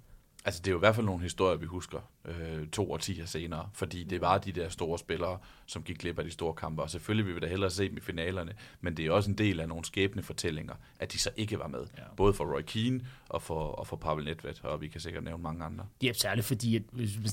[0.46, 3.70] Altså, det er jo i hvert fald nogle historier, vi husker øh, to årtier senere,
[3.74, 6.90] fordi det var de der store spillere, som gik glip af de store kampe, og
[6.90, 9.60] selvfølgelig vil vi da hellere se dem i finalerne, men det er også en del
[9.60, 11.80] af nogle skæbne fortællinger, at de så ikke var med.
[11.80, 12.02] Ja.
[12.02, 12.08] Ja.
[12.18, 15.44] Både for Roy Keane og for, og for Pavel Nedved, og vi kan sikkert nævne
[15.44, 15.86] mange andre.
[16.02, 16.84] det er særligt fordi, at,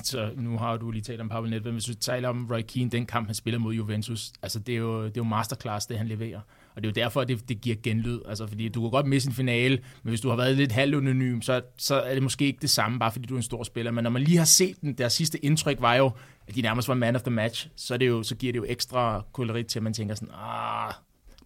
[0.03, 2.61] så, nu har du lige talt om Pavel Nedved, men hvis du taler om Roy
[2.61, 5.85] Keane, den kamp, han spiller mod Juventus, altså det er jo, det er jo masterclass,
[5.85, 6.41] det han leverer.
[6.75, 8.19] Og det er jo derfor, at det, det giver genlyd.
[8.27, 11.41] Altså, fordi du kan godt misse en finale, men hvis du har været lidt halvanonym,
[11.41, 13.91] så, så er det måske ikke det samme, bare fordi du er en stor spiller.
[13.91, 16.11] Men når man lige har set den, deres sidste indtryk var jo,
[16.47, 18.59] at de nærmest var man of the match, så, er det jo, så giver det
[18.59, 20.93] jo ekstra kolorit til, at man tænker sådan, ah,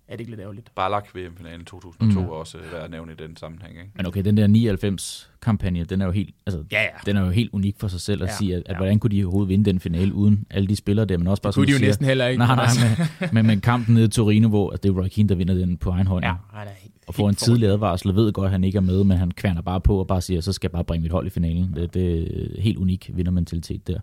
[0.07, 0.71] er det ikke lidt ærgerligt?
[0.75, 2.25] Barlak VM-finalen 2002 Mm.
[2.27, 3.71] er også øh, værd at nævne i den sammenhæng.
[3.79, 3.91] Ikke?
[3.95, 6.87] Men okay, den der 99-kampagne, den er jo helt, altså, Ja, ja.
[7.05, 8.77] den er jo helt unik for sig selv at Ja, sige, at, at ja.
[8.77, 11.51] hvordan kunne de overhovedet vinde den finale uden alle de spillere der, men også bare
[11.51, 12.37] Det kunne de jo siger, næsten heller ikke.
[12.39, 12.79] Nej, nej, Altså.
[13.19, 15.53] med, med, med kampen nede i Torino, hvor altså, det er Roy Keane, der vinder
[15.53, 16.25] den på egen hånd.
[16.25, 16.59] Ja, Ja.
[16.65, 19.17] er helt, Og får en tidlig advarsel, ved godt, at han ikke er med, men
[19.17, 21.29] han kværner bare på og bare siger, så skal jeg bare bringe mit hold i
[21.29, 21.73] finalen.
[21.75, 22.21] Det, det
[22.57, 23.99] er helt unik vindermentalitet der.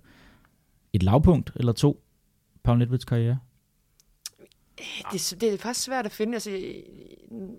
[0.92, 2.02] Et lavpunkt eller to,
[2.64, 3.38] Paul Nedveds karriere?
[5.12, 6.34] Det, det er faktisk svært at finde.
[6.34, 6.82] Altså, jeg,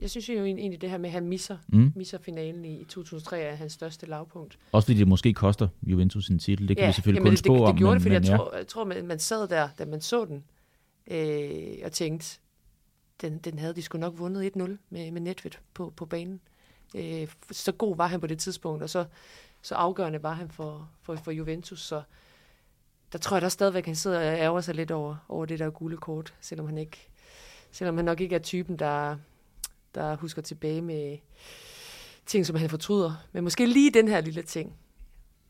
[0.02, 1.94] jeg synes jo egentlig, det her med, at han misser, Mm.
[1.96, 4.60] misser finalen i, i 2003 er hans største lavpunkt.
[4.72, 6.68] Også fordi det måske koster Juventus sin titel.
[6.68, 7.68] Det kan ja, vi selvfølgelig jamen, kun det, spå det, om.
[7.68, 8.38] det gjorde men, det, fordi men, jeg, ja.
[8.38, 10.44] tror, jeg tror, man, man sad der, da man så den,
[11.12, 12.40] øh, og tænkte,
[13.22, 16.40] den, den havde de sgu nok vundet 1-0 med, med Netved på, på banen.
[16.96, 19.06] Øh, så god var han på det tidspunkt, og så,
[19.62, 22.02] så afgørende var han for, for, for Juventus, så
[23.12, 25.70] der tror jeg da stadigvæk, han sidder og ærger sig lidt over, over det der
[25.70, 27.10] gule kort, selvom han ikke,
[27.74, 29.18] selvom han nok ikke er typen, der,
[29.96, 31.18] der husker tilbage med
[32.26, 33.14] ting, som han fortryder.
[33.32, 34.76] Men måske lige den her lille ting.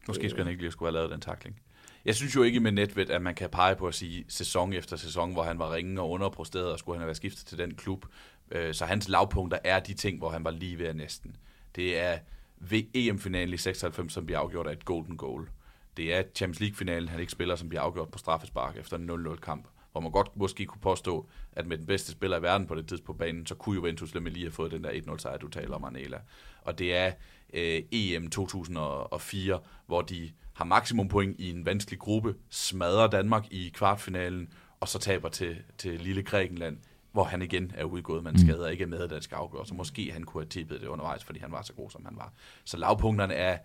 [0.07, 1.59] Måske skulle han ikke lige skulle have lavet den takling.
[2.05, 4.97] Jeg synes jo ikke med Nedved, at man kan pege på at sige sæson efter
[4.97, 7.75] sæson, hvor han var ringen og underpræsteret, og skulle han have været skiftet til den
[7.75, 8.05] klub.
[8.51, 11.35] Øh, Så hans lavpunkter er de ting, hvor han var lige ved at næsten.
[11.75, 12.19] Det er
[12.57, 15.49] ved EM-finalen i 96, som bliver afgjort af et golden goal.
[15.97, 19.35] Det er Champions League-finalen, han ikke spiller, som bliver afgjort på straffespark efter en 0-0
[19.35, 22.75] kamp, hvor man godt måske kunne påstå, at med den bedste spiller i verden på
[22.75, 25.47] det tidspunkt på banen, så kunne Juventus lige have fået den der 1-0 sejr, du
[25.47, 26.17] taler om, Anela.
[26.61, 27.11] Og det er
[27.53, 33.71] øh, EM 2004, hvor de har maksimum point i en vanskelig gruppe, smadrer Danmark i
[33.73, 36.77] kvartfinalen, og så taber til, til lille Grækenland,
[37.11, 39.65] hvor han igen er udgået, men skader ikke med, det skal afgøre.
[39.65, 42.17] Så måske han kunne have tippet det undervejs, fordi han var så god, som han
[42.17, 42.33] var.
[42.63, 43.57] Så lavpunkterne er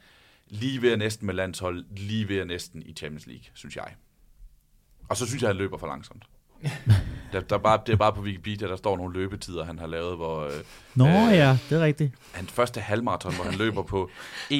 [0.48, 3.94] lige ved næsten med landshold, lige ved næsten i Champions League, synes jeg.
[5.08, 6.22] Og så synes jeg, at han løber for langsomt.
[7.32, 10.16] der, der bare, det er bare på Wikipedia, der står nogle løbetider, han har lavet,
[10.16, 10.44] hvor...
[10.44, 10.50] Øh,
[10.94, 12.12] Nå øh, ja, det er rigtigt.
[12.32, 14.10] Hans første halvmarathon, hvor han løber på
[14.52, 14.54] 1.49.44.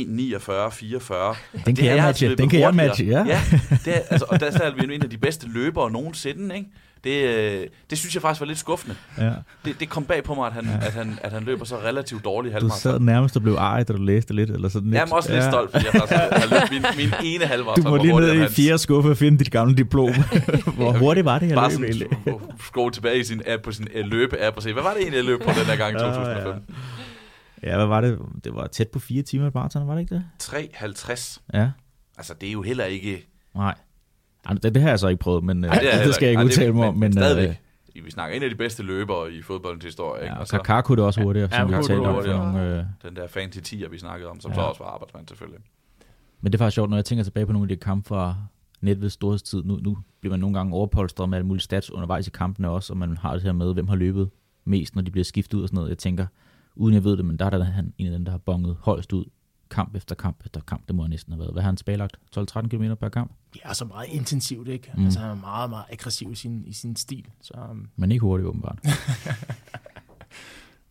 [1.67, 3.25] Den kan jeg matche, den kan jeg matche, ja.
[3.27, 3.41] ja
[3.85, 6.71] det er, altså, og der er vi en af de bedste løbere nogensinde, ikke?
[7.05, 8.97] Det, øh, det synes jeg faktisk var lidt skuffende.
[9.19, 9.33] Ja.
[9.65, 10.87] Det, det kom bag på mig, at han, ja.
[10.87, 12.93] at han, at han løber så relativt dårligt halvmarathon.
[12.93, 15.01] Du sad nærmest og blev ejet, da du læste lidt, eller sådan lidt.
[15.01, 15.51] Jeg er også lidt ja.
[15.51, 17.85] stolt, fordi jeg faktisk løbet min, min ene halvmarathon.
[17.85, 20.15] Du må lige ned i fjerde skuffe og finde dit gamle diplom.
[20.77, 22.09] Hvor hurtigt var det, jeg Bare løb egentlig?
[22.75, 25.25] Bare tilbage i sin app, på sin løbe-app og se, hvad var det egentlig, jeg
[25.25, 26.75] løb på den her gang i 2005?
[27.63, 28.19] Ja, hvad var det?
[28.45, 30.25] Det var tæt på fire timer maraton, var det ikke det?
[30.43, 31.41] 3.50.
[31.55, 31.71] Ja.
[32.19, 33.27] Altså, det er jo heller ikke...
[33.55, 33.75] Nej.
[34.55, 36.73] Det, det har jeg så ikke prøvet, men Ej, det, det skal jeg ikke udtale
[36.73, 36.95] mig om.
[36.95, 37.49] Men, men stadigvæk.
[37.49, 40.23] Øh, vi snakker en af de bedste løbere i fodboldens historie.
[40.23, 40.35] Ikke?
[40.35, 42.55] Ja, og Kaká kunne det også hurtigere, ja, som vi talte om.
[42.55, 42.85] Nogle, øh...
[43.03, 44.55] Den der fancy 10'er, vi snakkede om, som ja.
[44.55, 45.61] så også var arbejdsmand selvfølgelig.
[46.41, 48.37] Men det er faktisk sjovt, når jeg tænker tilbage på nogle af de kampe fra
[48.81, 49.65] Netveds storhedstid.
[49.65, 52.93] Nu, nu bliver man nogle gange overpolstret med alle mulige stats undervejs i kampene også,
[52.93, 54.31] og man har det her med, hvem har løbet
[54.65, 55.89] mest, når de bliver skiftet ud og sådan noget.
[55.89, 56.27] Jeg tænker,
[56.77, 58.77] uden jeg ved det, men der er der han, en af dem, der har bonget
[58.81, 59.25] højst ud
[59.71, 60.89] kamp efter kamp efter kamp.
[60.89, 61.53] Det må næsten have været.
[61.53, 62.17] Hvad har han spillet?
[62.37, 63.33] 12-13 km per kamp?
[63.65, 64.93] Ja, så meget intensivt, ikke?
[64.97, 65.05] Mm.
[65.05, 67.27] Altså, han er meget, meget aggressiv i sin, i sin stil.
[67.41, 67.89] Så, um...
[67.97, 68.79] Men ikke hurtigt, åbenbart.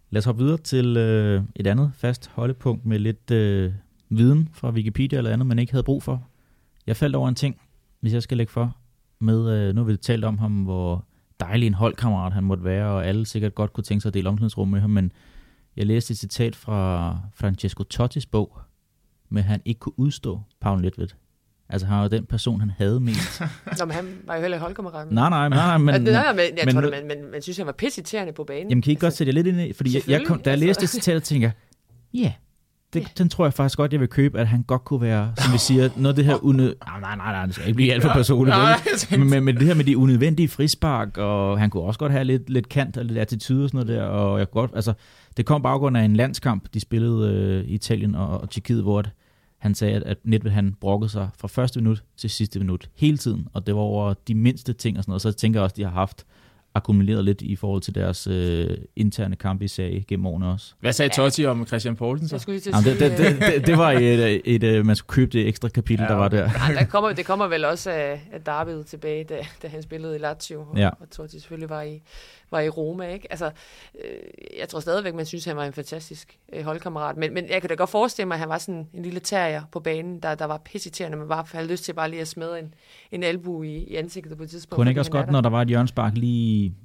[0.09, 3.73] Lad os hoppe videre til øh, et andet fast holdepunkt med lidt øh,
[4.09, 6.27] viden fra Wikipedia eller andet, man ikke havde brug for.
[6.87, 7.61] Jeg faldt over en ting,
[7.99, 8.77] hvis jeg skal lægge for,
[9.19, 11.05] med, øh, nu har vi talt om ham, hvor
[11.39, 14.29] dejlig en holdkammerat han måtte være, og alle sikkert godt kunne tænke sig at dele
[14.29, 15.11] omklædningsrum med ham, men
[15.77, 18.59] jeg læste et citat fra Francesco Tottis bog,
[19.35, 21.07] at han ikke kunne udstå Paul Nedved.
[21.69, 23.41] Altså han var den person, han havde mest.
[23.79, 25.11] Nå, men han var jo heller holdkammerat.
[25.11, 25.89] Nej, nej, nej, nej, men...
[25.89, 28.69] Altså, nej, men jeg men, tror, man, man, man, synes, han var pissiterende på banen.
[28.69, 29.73] Jamen, kan I ikke altså, godt sætte jer lidt ind i?
[29.73, 31.51] Fordi jeg, jeg kom, da jeg læste det citat, tænkte jeg,
[32.13, 32.31] ja, yeah,
[32.93, 33.11] det, yeah.
[33.17, 35.57] den tror jeg faktisk godt, jeg vil købe, at han godt kunne være, som vi
[35.57, 36.75] siger, noget af det her unød...
[36.87, 38.57] Nej, nej, nej, nej, det skal ikke blive alt for personligt.
[39.11, 42.23] men, men, men, det her med de unødvendige frispark, og han kunne også godt have
[42.23, 44.93] lidt, lidt kant og lidt attitude og sådan noget der, og jeg kunne godt, altså,
[45.37, 48.99] det kom baggrund af en landskamp, de spillede øh, i Italien og, og Tjekkiet, hvor
[48.99, 49.09] at,
[49.57, 53.17] han sagde, at, at Nedved han brokkede sig fra første minut til sidste minut hele
[53.17, 55.21] tiden, og det var over de mindste ting og sådan noget.
[55.21, 56.25] Så jeg tænker også, at de har haft
[56.77, 60.73] akkumuleret lidt i forhold til deres øh, interne kampe i sag gennem årene også.
[60.79, 62.35] Hvad sagde Totti om Christian Poulsen så?
[62.35, 65.13] Jeg skulle lige Jamen, det, det, det, det, var et, et, et, et, man skulle
[65.15, 66.09] købe det ekstra kapitel, ja.
[66.09, 66.49] der var der.
[66.69, 70.15] Ja, der kommer, det kommer vel også af, af David tilbage, da, da han spillede
[70.15, 70.89] i Lazio, og, ja.
[70.89, 72.01] og Totti selvfølgelig var i,
[72.51, 73.13] var i Roma.
[73.13, 73.27] Ikke?
[73.31, 77.17] Altså, øh, jeg tror stadigvæk, man synes, han var en fantastisk øh, holdkammerat.
[77.17, 79.61] Men, men jeg kan da godt forestille mig, at han var sådan en lille terrier
[79.71, 82.59] på banen, der, der var pissiterende, man bare havde lyst til bare lige at smide
[82.59, 82.73] en,
[83.11, 84.75] en albu i, i ansigtet på et tidspunkt.
[84.75, 86.75] Kunne ikke også godt, når der var et hjørnspark lige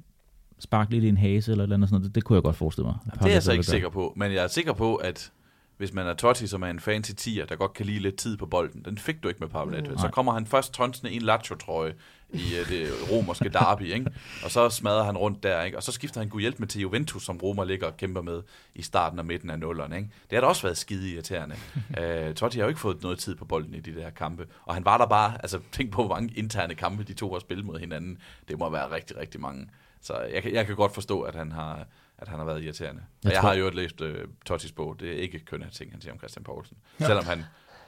[0.59, 2.07] sparke lidt i en hase eller eller andet sådan noget.
[2.07, 2.95] Det, det kunne jeg godt forestille mig.
[3.13, 5.31] Det er jeg så ikke sikker på, men jeg er sikker på, at
[5.77, 8.37] hvis man er Totti, som er en fancy tier, der godt kan lide lidt tid
[8.37, 9.91] på bolden, den fik du ikke med Nedved.
[9.91, 9.97] Mm.
[9.97, 11.93] Så kommer han først tonsende i en Lazio-trøje
[12.33, 14.11] i uh, det romerske derby, ikke?
[14.43, 15.77] og så smadrer han rundt der, ikke?
[15.77, 18.41] og så skifter han god hjælp med til Juventus, som Roma ligger og kæmper med
[18.75, 19.97] i starten og midten af nullerne.
[19.97, 20.09] Ikke?
[20.29, 21.55] Det har da også været skide irriterende.
[21.75, 24.73] uh, Totti har jo ikke fået noget tid på bolden i de der kampe, og
[24.73, 27.65] han var der bare, altså tænk på, hvor mange interne kampe de to har spillet
[27.65, 28.17] mod hinanden.
[28.47, 29.69] Det må være rigtig, rigtig mange.
[30.01, 33.01] Så jeg, jeg kan godt forstå, at han har, at han har været irriterende.
[33.23, 34.15] Jeg, jeg har jo læst uh,
[34.45, 34.99] Tottis bog.
[34.99, 36.77] Det er ikke kønne ting, han siger om Christian Poulsen.
[36.99, 37.05] Ja.
[37.05, 37.43] Selvom han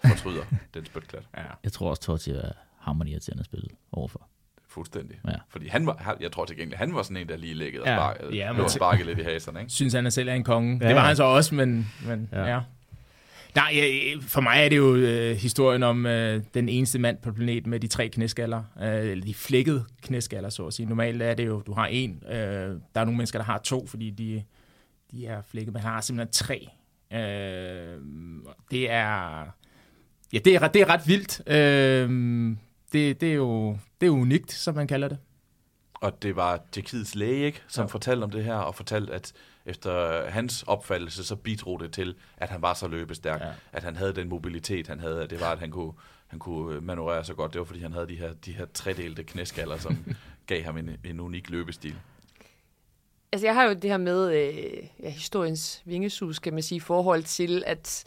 [0.08, 0.44] fortryder
[0.74, 1.24] den spytklat.
[1.38, 1.44] Ja.
[1.64, 4.28] Jeg tror også, Totti er hammerende irriterende at spille overfor.
[4.76, 5.18] Fuldstændig.
[5.28, 5.34] Ja.
[5.50, 7.88] Fordi han var, jeg tror til gengæld, han var sådan en, der lige lægget og
[7.88, 9.60] sparkede, ja, men sparkede lidt i haserne.
[9.60, 9.72] Ikke?
[9.72, 10.80] Synes han er selv er en konge.
[10.82, 12.46] Ja, det var han så også, men, men ja.
[12.46, 12.60] ja.
[13.56, 13.74] Nej,
[14.22, 17.80] for mig er det jo øh, historien om øh, den eneste mand på planeten med
[17.80, 20.86] de tre knæskaller, øh, eller de flækkede knæskaller, så at sige.
[20.86, 22.24] Normalt er det jo, du har en.
[22.28, 24.44] Øh, der er nogle mennesker, der har to, fordi de,
[25.12, 26.70] de er flækket, men han har simpelthen tre.
[27.14, 27.98] Øh,
[28.72, 29.44] det er...
[30.34, 31.42] Ja, det er, det er ret vildt.
[31.48, 32.58] Øh,
[32.96, 35.18] det, det, er jo, det er unikt, som man kalder det.
[35.94, 37.88] Og det var Tjekkiets læge, ikke, som ja.
[37.88, 39.34] fortalte om det her, og fortalte, at
[39.66, 43.52] efter hans opfattelse, så bidrog det til, at han var så løbestærk, ja.
[43.72, 45.94] at han havde den mobilitet, han havde, at det var, at han kunne,
[46.28, 47.54] han kunne manøvrere så godt.
[47.54, 50.06] Det var, fordi han havde de her, de her tredelte knæskaller, som
[50.48, 51.96] gav ham en, en unik løbestil.
[53.32, 56.80] Altså, jeg har jo det her med øh, ja, historiens vingesus, kan man sige, i
[56.80, 58.04] forhold til, at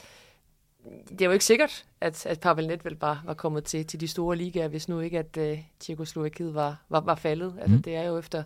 [1.09, 4.09] det er jo ikke sikkert, at, at Pavel Nedved bare var kommet til, til de
[4.09, 7.55] store ligaer, hvis nu ikke, at uh, Tjekoslovakiet var, var, var faldet.
[7.61, 7.83] Altså, Mm.
[7.83, 8.43] det er jo efter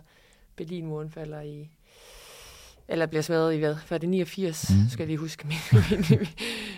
[0.55, 1.69] Berlinmuren falder i,
[2.93, 3.75] eller bliver smadret i hvad?
[3.85, 4.75] Før det er 89, Mm.
[4.75, 4.89] mm.
[4.89, 5.57] skal jeg lige huske min,
[6.09, 6.27] min,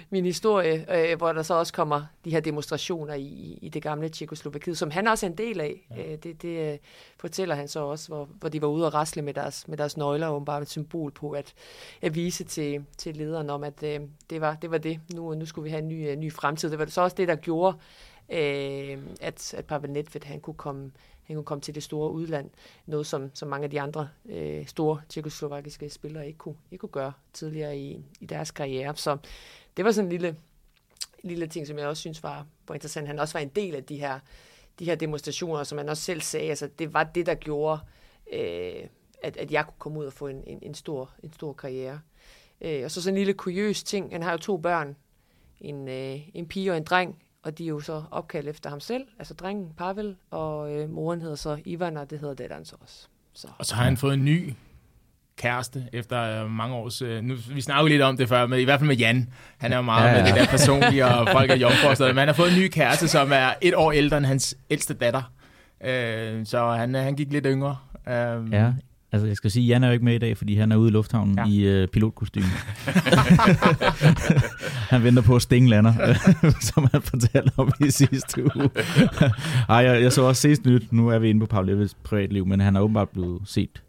[0.10, 4.10] min historie, øh, hvor der så også kommer de her demonstrationer i, i det gamle
[4.10, 5.88] Tjekoslovakiet, som han også er en del af.
[5.98, 6.12] Ja.
[6.12, 6.78] Øh, det det øh,
[7.20, 9.98] fortæller han så også, hvor, hvor de var ude og rasle med deres, med deres
[9.98, 11.54] nøgler, og bare et symbol på at,
[12.02, 14.00] at vise til, til lederen om, at øh,
[14.30, 15.00] det, var, det var det.
[15.14, 16.70] Nu, nu skulle vi have en ny, øh, ny fremtid.
[16.72, 17.78] Det var så også det, der gjorde,
[18.30, 20.92] øh, at, at Pavel Nedved, han kunne komme
[21.28, 22.50] han kunne komme til det store udland.
[22.86, 26.90] Noget, som, som mange af de andre øh, store tjekoslovakiske spillere ikke kunne, ikke kunne
[26.90, 28.96] gøre tidligere i, i deres karriere.
[28.96, 29.18] Så
[29.78, 30.36] det var sådan en lille,
[31.24, 33.08] lille ting, som jeg også synes var, var interessant.
[33.08, 34.20] Han også var en del af de her,
[34.80, 36.50] de her demonstrationer, som han også selv sagde.
[36.50, 37.80] Altså, det var det, der gjorde,
[38.34, 38.88] øh,
[39.24, 42.00] at, at jeg kunne komme ud og få en, en, en, stor, en stor karriere.
[42.62, 44.12] Øh, og så sådan en lille kuriøs ting.
[44.12, 44.96] Han har jo to børn.
[45.62, 47.24] En, øh, en pige og en dreng.
[47.46, 51.22] Og de er jo så opkaldt efter ham selv, altså drengen Pavel, og øh, moren
[51.22, 53.08] hedder så Ivan, og det hedder datteren så også.
[53.34, 53.48] Så.
[53.58, 54.54] Og så har han fået en ny
[55.38, 57.02] kæreste efter øh, mange års...
[57.02, 59.30] Øh, nu, vi snakker jo lidt om det før, men i hvert fald med Jan.
[59.58, 60.18] Han er jo meget Ja, ja, ja.
[60.18, 60.24] ja.
[60.34, 63.08] med det der personlige, og folk er jomfru Men han har fået en ny kæreste,
[63.08, 65.32] som er et år ældre end hans ældste datter.
[65.84, 67.78] Øh, så han, øh, han gik lidt yngre.
[68.08, 68.72] Øh, Ja,
[69.12, 70.90] altså jeg skal sige, Jan er jo ikke med i dag, fordi han er ude
[70.90, 71.48] i lufthavnen ja.
[71.48, 72.46] I uh, pilotkostyme.
[74.94, 75.94] han venter på at Sting lander,
[76.74, 78.70] som han fortalte om i sidste uge.
[79.70, 82.46] Ej, jeg, jeg så også sidst nyt, nu er vi inde på Paul Levels privatliv,
[82.46, 83.84] men han er åbenbart blevet set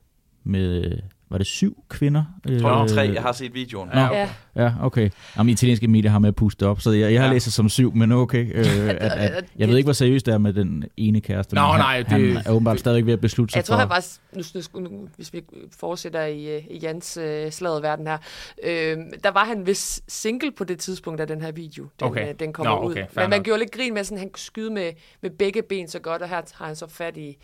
[0.44, 0.98] med,
[1.30, 2.24] var det syv kvinder?
[2.48, 3.00] Jeg tror, Øh, tre.
[3.14, 3.88] Jeg har set videoen.
[3.94, 4.00] Nå.
[4.00, 5.10] Ja, Ja, okay.
[5.38, 7.32] Jamen, italienske medier har med at puste op, så jeg, jeg har Ja.
[7.32, 8.52] læst det som syv, men okay.
[8.54, 11.54] Øh, at, at, jeg ved ikke, hvor seriøst det er med den ene kæreste.
[11.54, 13.80] Nå, han, nej, det- han er åbenbart stadig ved at beslutte sig Jeg tror, for...
[13.80, 14.04] han var,
[14.34, 14.42] nu,
[14.80, 15.42] nu, nu, hvis vi
[15.80, 18.18] fortsætter i, øh, i Jans øh, slaget verden her,
[18.64, 22.28] øh, der var han vist single på det tidspunkt af den her video, den, Okay.
[22.28, 22.90] øh, den kommer Nå, ud.
[22.92, 23.44] okay, fair Men man nok.
[23.44, 26.28] gjorde lidt grin med, at han kunne skyde med, med begge ben så godt, og
[26.28, 27.36] her har han så fat i,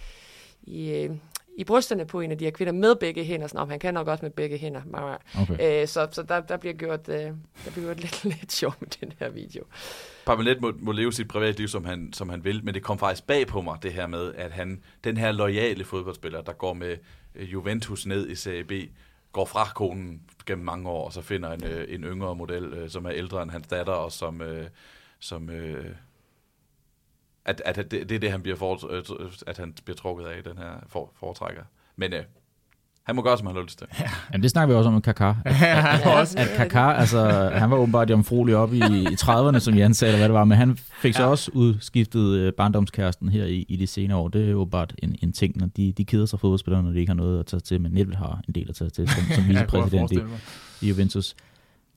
[0.63, 1.11] i, øh,
[1.59, 3.47] i brysterne på en af de her kvinder med begge hænder.
[3.47, 4.81] Sådan, om han kan nok også med begge hænder.
[5.41, 5.83] Okay.
[5.83, 8.89] Øh, så så der, der bliver gjort, øh, der bliver gjort lidt, lidt sjov med
[9.01, 9.65] den her video.
[10.27, 13.27] Pavelet må, må leve sit privatliv, som han, som han vil, men det kom faktisk
[13.27, 16.97] bag på mig, det her med, at han, den her loyale fodboldspiller, der går med
[17.35, 18.73] øh, Juventus ned i Serie B,
[19.33, 22.91] går fra konen gennem mange år, og så finder en, øh, en yngre model, øh,
[22.91, 24.67] som er ældre end hans datter, og som, øh,
[25.21, 25.87] som øh,
[27.45, 29.03] at, at det, det er det, han bliver, for, øh,
[29.47, 31.63] at han bliver trukket af, den her for, foretrækker.
[31.97, 32.21] Men øh,
[33.03, 33.87] han må gøre, som han har lyst til.
[34.33, 35.35] Jamen, det snakker vi også om med Kaká.
[36.21, 36.39] også.
[36.39, 40.19] At Kaká, altså, han var åbenbart jomfruelig op i, i 30'erne, som Jan sagde, eller
[40.21, 41.29] hvad det var, men han fik så Ja.
[41.29, 44.29] også udskiftet øh, barndomskæresten her i, i de senere år.
[44.29, 46.99] Det er jo åbenbart en, en ting, når de, de keder sig fodboldspillere, når de
[47.01, 49.23] ikke har noget at tage til, men Nedved har en del at tage til som,
[49.35, 50.39] som at vicepræsident i, forestille mig.
[50.81, 51.35] i Juventus.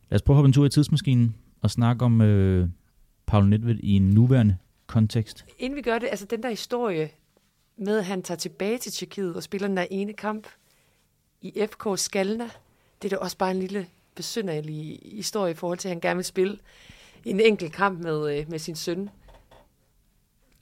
[0.10, 2.70] Lad os prøve at hoppe en tur i tidsmaskinen og snakke om øh,
[3.28, 5.46] Paul Nedved i en nuværende kontekst.
[5.60, 7.10] Inden vi gør det, altså den der historie
[7.78, 10.48] med, at han tager tilbage til Tjekkiet og spiller den der ene kamp
[11.42, 12.50] i FK Skalna,
[13.02, 16.16] det er da også bare en lille besynderlig historie i forhold til, at han gerne
[16.18, 16.58] vil spille
[17.26, 19.10] en enkelt kamp med, øh, med sin søn.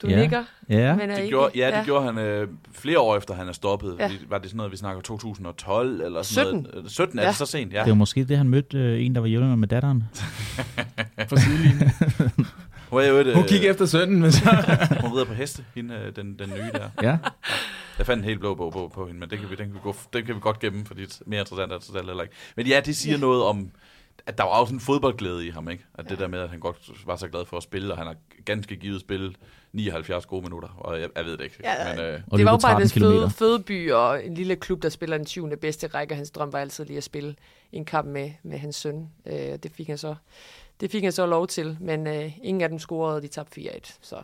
[0.02, 0.14] Du Ja.
[0.14, 0.20] ja.
[0.20, 1.28] nikker, Ja, men er Det ikke...
[1.28, 1.84] gjorde, ja, det ja.
[1.84, 3.96] gjorde han øh, flere år efter, han er stoppet.
[3.98, 4.10] Ja.
[4.28, 6.62] Var det sådan noget, vi snakker 2012 eller sådan 17.
[6.62, 6.84] noget?
[6.84, 7.28] Øh, 17 er Ja.
[7.28, 7.80] det så sent, ja.
[7.80, 10.04] det var måske det, han mødte øh, en, der var jævnere med datteren.
[11.28, 11.90] Fra sidelinjen.
[12.94, 14.44] Hun er jo et, øh, Hun kigger efter sønnen, men så...
[15.00, 16.90] Hun rider på heste, hende, øh, den, den nye der.
[17.02, 17.18] Ja,
[17.98, 19.74] Jeg fandt en helt blå bog på, på hende, men den kan, vi, den, kan
[19.74, 22.06] vi gå, den kan vi godt gemme, fordi det er mere interessant er det totalt
[22.06, 22.34] heller ikke.
[22.56, 23.70] Men ja, det siger noget om,
[24.26, 25.84] at der var også en fodboldglæde i ham, ikke?
[25.94, 26.76] At det der med, at han godt
[27.06, 29.36] var så glad for at spille, og han har ganske givet spillet
[29.72, 31.56] 79 gode minutter, og jeg, jeg ved det ikke.
[31.64, 33.28] Ja, men, øh, og det var jo bare 13 hans kilometer.
[33.28, 35.56] føde, fødeby og en lille klub, der spiller den 20.
[35.56, 36.14] bedste række.
[36.14, 37.34] Hans drøm var altid lige at spille
[37.72, 39.08] en kamp med, med hans søn.
[39.26, 40.14] Øh, det, fik han så,
[40.84, 43.98] det fik han så lov til, men øh, ingen af dem scorede, de tabte 4-1.
[44.02, 44.16] Så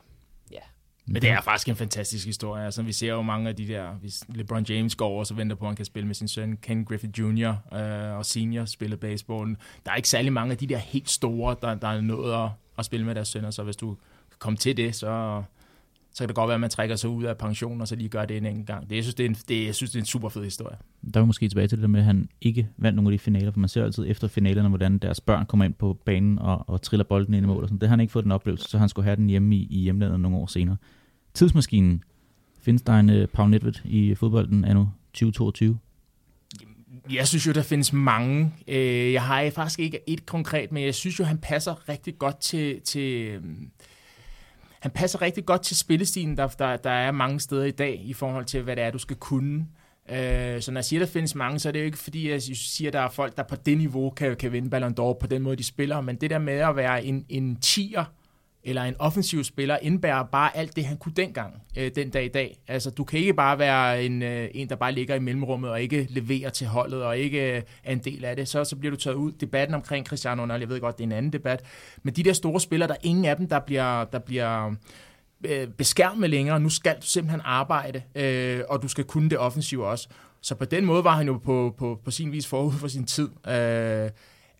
[1.07, 2.65] Men det er faktisk en fantastisk historie.
[2.65, 5.57] Altså, vi ser jo mange af de der, hvis LeBron James går over, så venter
[5.57, 7.75] på, at han kan spille med sin søn, Ken Griffith Jr.
[7.75, 9.57] Øh, og senior spiller baseball.
[9.87, 12.51] Der er ikke særlig mange af de der helt store, der, der er nået at,
[12.79, 13.95] at spille med deres sønner, så hvis du
[14.31, 15.43] kan komme til det, så,
[16.13, 18.09] så kan det godt være, at man trækker sig ud af pension, og så lige
[18.09, 18.91] gør det en enkelt gang.
[18.91, 20.77] Det, jeg, synes, det er en, det, jeg synes, det er en super fed historie.
[21.15, 23.19] Der er vi måske tilbage til det der med, at han ikke vandt nogle af
[23.19, 26.39] de finaler, for man ser altid efter finalerne, hvordan deres børn kommer ind på banen
[26.39, 27.63] og, og triller bolden ind i mål.
[27.63, 27.79] Og sådan.
[27.81, 29.79] Det har han ikke fået den oplevelse, så han skulle have den hjemme i, i
[29.79, 30.77] hjemlandet nogle år senere.
[31.35, 32.05] Tidsmaskinen.
[32.63, 35.79] Findes der en uh, Paul Nedved i fodbolden anno 2022?
[37.13, 38.53] Jeg synes jo, der findes mange.
[38.69, 42.41] Øh, Jeg har faktisk ikke et konkret, men jeg synes jo, han passer rigtig godt
[42.41, 42.81] til...
[42.81, 43.71] til øhm,
[44.81, 48.13] han passer rigtig godt til spillestilen, der, der, der er mange steder i dag, i
[48.13, 49.67] forhold til, hvad det er, du skal kunne.
[50.11, 52.43] Øh, så når jeg siger, der findes mange, så er det jo ikke fordi, jeg
[52.43, 55.43] siger, der er folk, der på det niveau kan, kan vinde Ballon d'Or på den
[55.43, 56.01] måde, de spiller.
[56.01, 58.05] Men det der med at være en, en tier,
[58.65, 62.29] eller en offensiv spiller, indbærer bare alt det, han kunne dengang, øh, den dag i
[62.29, 62.59] dag.
[62.69, 65.83] Altså, du kan ikke bare være en, øh, en, der bare ligger i mellemrummet og
[65.83, 68.49] ikke leverer til holdet og ikke øh, er en del af det.
[68.49, 69.33] Så, så bliver du taget ud.
[69.33, 71.65] Debatten omkring Cristiano Ronaldo, jeg ved godt, det er en anden debat.
[72.03, 74.75] Men de der store spillere, der er ingen af dem, der bliver, der bliver
[75.47, 76.61] øh, beskærmet længere.
[76.61, 80.09] Nu skal du simpelthen arbejde, øh, og du skal kunne det offensive også.
[80.43, 83.05] Så på den måde var han jo på, på, på sin vis forud for sin
[83.05, 83.29] tid.
[83.49, 84.11] Øh,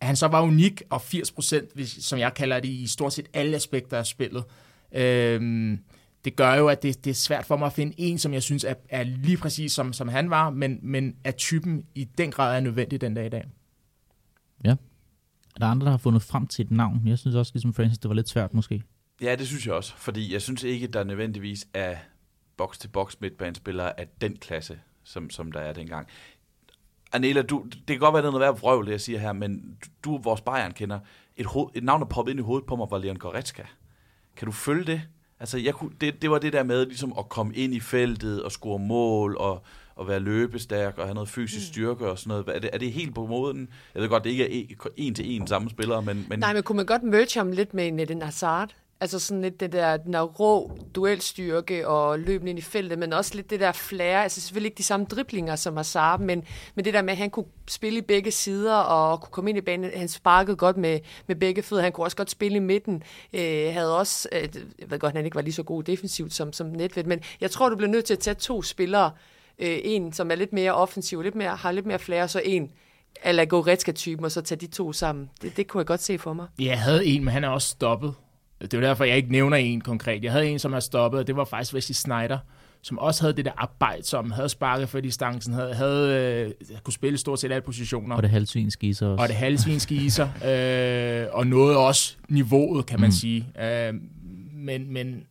[0.01, 3.29] at han så var unik, og 80 procent, som jeg kalder det, i stort set
[3.33, 4.45] alle aspekter af spillet.
[4.93, 5.79] Øh,
[6.25, 8.43] det gør jo, at det, det er svært for mig at finde en, som jeg
[8.43, 12.31] synes er, er lige præcis som, som han var, men, men at typen i den
[12.31, 13.45] grad er nødvendig den dag i dag.
[14.65, 14.71] Ja.
[14.71, 17.03] Er der andre, der har fundet frem til et navn?
[17.07, 18.83] Jeg synes også, ligesom Francis, det var lidt svært måske.
[19.23, 21.97] Ja, det synes jeg også, fordi jeg synes ikke, der nødvendigvis er
[22.57, 26.09] box-til-box midtbanespillere af den klasse, som, som der er dengang.
[27.13, 29.33] Anela, du, det kan godt være, det er noget værd vrøvl, det jeg siger her,
[29.33, 30.99] men du, du vores Bayern kender.
[31.37, 33.63] Et, hoved, et navn, der poppede ind i hovedet på mig, var Leon Goretzka.
[34.37, 35.03] Kan du følge det?
[35.41, 38.43] Altså, jeg kunne, det, det var det der med ligesom at komme ind i feltet
[38.43, 39.63] og score mål og,
[39.95, 41.73] og være løbestærk og have noget fysisk mm.
[41.73, 42.57] styrke og sådan noget.
[42.57, 43.69] Er det, er det helt på moden?
[43.95, 46.27] Jeg ved godt, det ikke er en til en samme spiller, men...
[46.29, 46.39] men...
[46.39, 48.75] Nej, men kunne man godt merge ham lidt med den Hazard?
[49.03, 53.13] Altså sådan lidt det der, den der rå duelstyrke og løben ind i feltet, men
[53.13, 56.45] også lidt det der flære, Altså selvfølgelig ikke de samme driblinger som Hazard, men,
[56.75, 59.59] men det der med, at han kunne spille i begge sider og kunne komme ind
[59.59, 59.91] i banen.
[59.97, 61.83] Han sparkede godt med, med begge fødder.
[61.83, 63.03] Han kunne også godt spille i midten.
[63.33, 64.49] Øh, havde også, øh,
[64.79, 67.51] jeg ved godt, han ikke var lige så god defensivt som, som Netvet, men jeg
[67.51, 69.11] tror, du bliver nødt til at tage to spillere.
[69.59, 72.71] Øh, en, som er lidt mere offensiv, lidt mere, har lidt mere flair, så en,
[73.25, 75.31] eller Goretzka-typen, og så tage de to sammen.
[75.43, 76.47] Det, det kunne jeg godt se for mig.
[76.59, 78.15] Ja, jeg havde en, men han er også stoppet.
[78.61, 80.25] Det er derfor, jeg ikke nævner en konkret.
[80.25, 82.39] Jeg havde en, som er stoppet, og det var faktisk Wesley Snyder,
[82.83, 86.93] som også havde det der arbejde, som havde sparket for distancen, havde, havde øh, kunne
[86.93, 88.17] spille stort set alle positioner.
[88.17, 89.23] Og det halvsvinske iser også.
[89.23, 93.13] Og det halvsvinske iser, øh, og noget også niveauet, kan man mm.
[93.13, 93.47] sige.
[93.63, 93.95] Øh,
[94.53, 95.23] men, men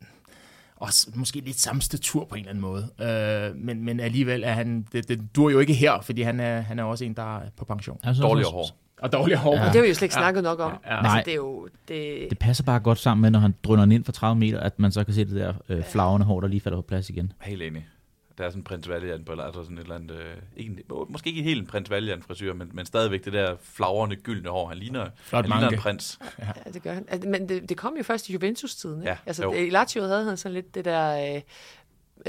[0.75, 2.89] også måske lidt samme statur på en eller anden måde.
[3.01, 6.61] Øh, men, men alligevel er han, det, det dur jo ikke her, fordi han er,
[6.61, 7.99] han er også en, der er på pension.
[8.03, 8.69] Altså, Dårligere hår.
[8.99, 9.55] Og dårligere hår.
[9.55, 9.65] Ja.
[9.65, 10.43] Det har vi jo slet ikke snakket ja.
[10.43, 10.71] nok om.
[10.71, 10.91] Ja.
[10.91, 10.97] Ja.
[10.97, 11.23] Altså, Nej.
[11.23, 12.27] det, er jo, det...
[12.29, 14.91] det passer bare godt sammen med, når han drøner ind for 30 meter, at man
[14.91, 17.33] så kan se det der øh, flagrende hår, der lige falder på plads igen.
[17.41, 17.87] Helt enig.
[18.37, 21.29] Der er sådan en prins Valiant på, altså sådan et eller andet, øh, ikke, måske
[21.29, 24.67] ikke helt en prins Valiant frisyr, men, men stadigvæk det der flagrende gyldne hår.
[24.67, 26.19] Han ligner, Flot han ligner en prins.
[26.39, 26.45] Ja.
[26.65, 27.05] ja, det gør han.
[27.07, 29.01] Altså, men det, det kom jo først i Juventus-tiden.
[29.01, 29.09] Ikke?
[29.09, 31.35] Ja, altså, i Lazio havde han sådan lidt det der...
[31.35, 31.41] Øh,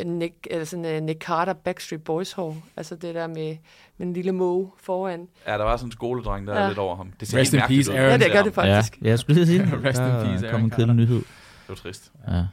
[0.04, 2.56] Nick, eller sådan, uh, Nick Carter Backstreet Boys hår.
[2.76, 3.56] Altså det der med,
[3.98, 5.28] med en lille måge foran.
[5.46, 6.60] Ja, der var sådan en skoledreng, der ja.
[6.60, 7.12] er lidt over ham.
[7.20, 8.10] Det ser Rest in peace, Aaron.
[8.10, 9.02] Ja, det gør det faktisk.
[9.02, 11.18] Ja, jeg skulle lige sige, Rest in peace, Aaron kom en kedelig nyhed.
[11.18, 12.12] Det var trist.
[12.28, 12.44] Ja.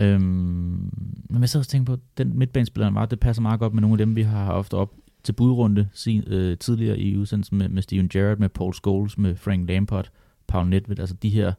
[0.00, 0.90] Øhm,
[1.30, 3.94] men jeg sidder og tænker på, den midtbanespiller, var, det passer meget godt med nogle
[3.94, 7.82] af dem, vi har haft op til budrunde sin, øh, tidligere i udsendelsen med, med
[7.82, 10.10] Steven Gerrard, med Paul Scholes, med Frank Lampard,
[10.46, 11.52] Paul Nedved, altså de her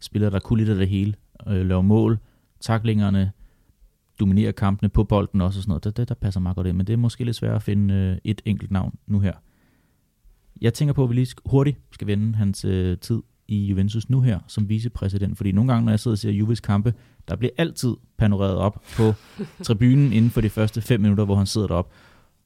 [0.00, 1.14] spillere, der kunne lidt af det hele,
[1.48, 2.18] øh, lave mål,
[2.62, 3.32] taklingerne,
[4.20, 5.84] dominere kampene på bolden også og sådan noget.
[5.84, 7.94] Det, det der passer meget godt ind, men det er måske lidt svært at finde
[7.94, 9.32] øh, et enkelt navn nu her.
[10.60, 14.20] Jeg tænker på, at vi lige hurtigt skal vende hans øh, tid i Juventus nu
[14.20, 16.94] her som vicepræsident, fordi nogle gange, når jeg sidder og ser Juves kampe,
[17.28, 19.14] der bliver altid panoreret op på
[19.66, 21.90] tribunen inden for de første fem minutter, hvor han sidder derop.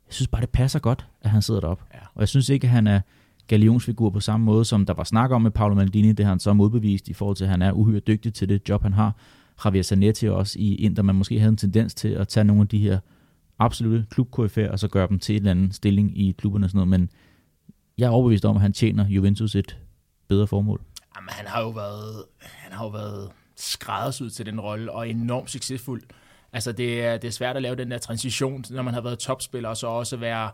[0.06, 1.82] Jeg synes bare, det passer godt, at han sidder derop.
[1.94, 1.98] Ja.
[2.14, 3.00] Og jeg synes ikke, at han er
[3.46, 6.12] galionsfigur på samme måde, som der var snak om med Paolo Maldini.
[6.12, 8.68] Det har han så modbevist i forhold til, at han er uhyre dygtig til det
[8.68, 9.16] job, han har.
[9.64, 12.68] Javier Zanetti også i Inter, man måske havde en tendens til at tage nogle af
[12.68, 12.98] de her
[13.58, 16.88] absolutte klubkoryfærer, og så gøre dem til en eller anden stilling i klubberne og sådan
[16.88, 17.10] noget, men
[17.98, 19.78] jeg er overbevist om, at han tjener Juventus et
[20.28, 20.80] bedre formål.
[21.16, 25.50] Jamen, han har jo været, han har jo været skræddersyet til den rolle, og enormt
[25.50, 26.02] succesfuld.
[26.52, 29.18] Altså, det er, det er svært at lave den der transition, når man har været
[29.18, 30.50] topspiller, og så også være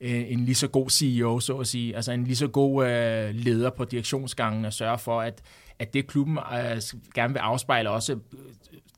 [0.00, 1.96] øh, en lige så god CEO, så at sige.
[1.96, 5.42] Altså en lige så god øh, leder på direktionsgangen og sørge for, at,
[5.82, 6.80] at det klubben øh,
[7.14, 8.18] gerne vil afspejle også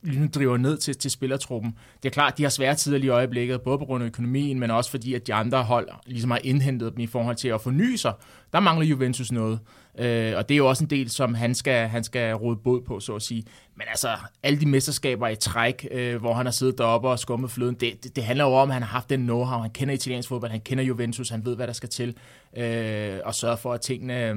[0.05, 1.75] ligesom driver ned til, til spillertruppen.
[2.03, 4.61] Det er klart, de har svære tider lige i øjeblikket, både på grund af økonomien,
[4.61, 7.61] men også fordi, at de andre hold ligesom har indhentet dem i forhold til at
[7.61, 8.13] forny sig.
[8.53, 9.59] Der mangler Juventus noget,
[9.99, 12.81] øh, og det er jo også en del, som han skal, han skal råde båd
[12.81, 13.45] på, så at sige.
[13.77, 14.09] Men altså,
[14.43, 18.05] alle de mesterskaber i træk, øh, hvor han har siddet deroppe og skummet fløden, det,
[18.05, 19.61] det, det handler jo om, at han har haft den know-how.
[19.61, 22.17] Han kender italiensk fodbold, han kender Juventus, han ved, hvad der skal til,
[22.57, 24.29] øh, og sørge for, at tingene...
[24.29, 24.37] Øh,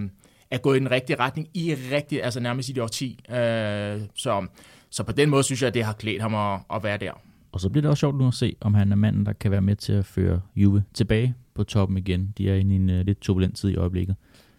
[0.51, 3.19] er gået i den rigtige retning i rigtig, altså nærmest i det årti.
[3.29, 4.47] Øh, så,
[4.89, 7.11] så på den måde synes jeg, at det har klædt ham at, at være der.
[7.51, 9.51] Og så bliver det også sjovt nu at se, om han er manden, der kan
[9.51, 12.33] være med til at føre Juve tilbage på toppen igen.
[12.37, 14.15] De er inde i en uh, lidt turbulent tid i øjeblikket.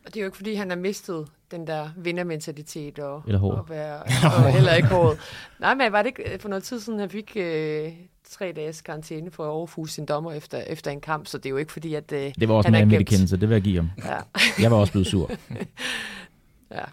[0.07, 3.53] Og det er jo ikke, fordi han har mistet den der vindermentalitet og, Eller hår.
[3.53, 4.03] og være,
[4.37, 5.19] og heller ikke hårdt.
[5.61, 7.93] Nej, men var det ikke for noget tid siden, han fik øh,
[8.31, 11.51] tre dages karantæne for at overfuse sin dommer efter, efter en kamp, så det er
[11.51, 13.07] jo ikke fordi, at øh, Det var også en er gemt.
[13.09, 13.91] kendelse, det vil jeg give ham.
[14.05, 14.17] Ja,
[14.63, 15.31] Jeg var også blevet sur.
[16.71, 16.85] ja.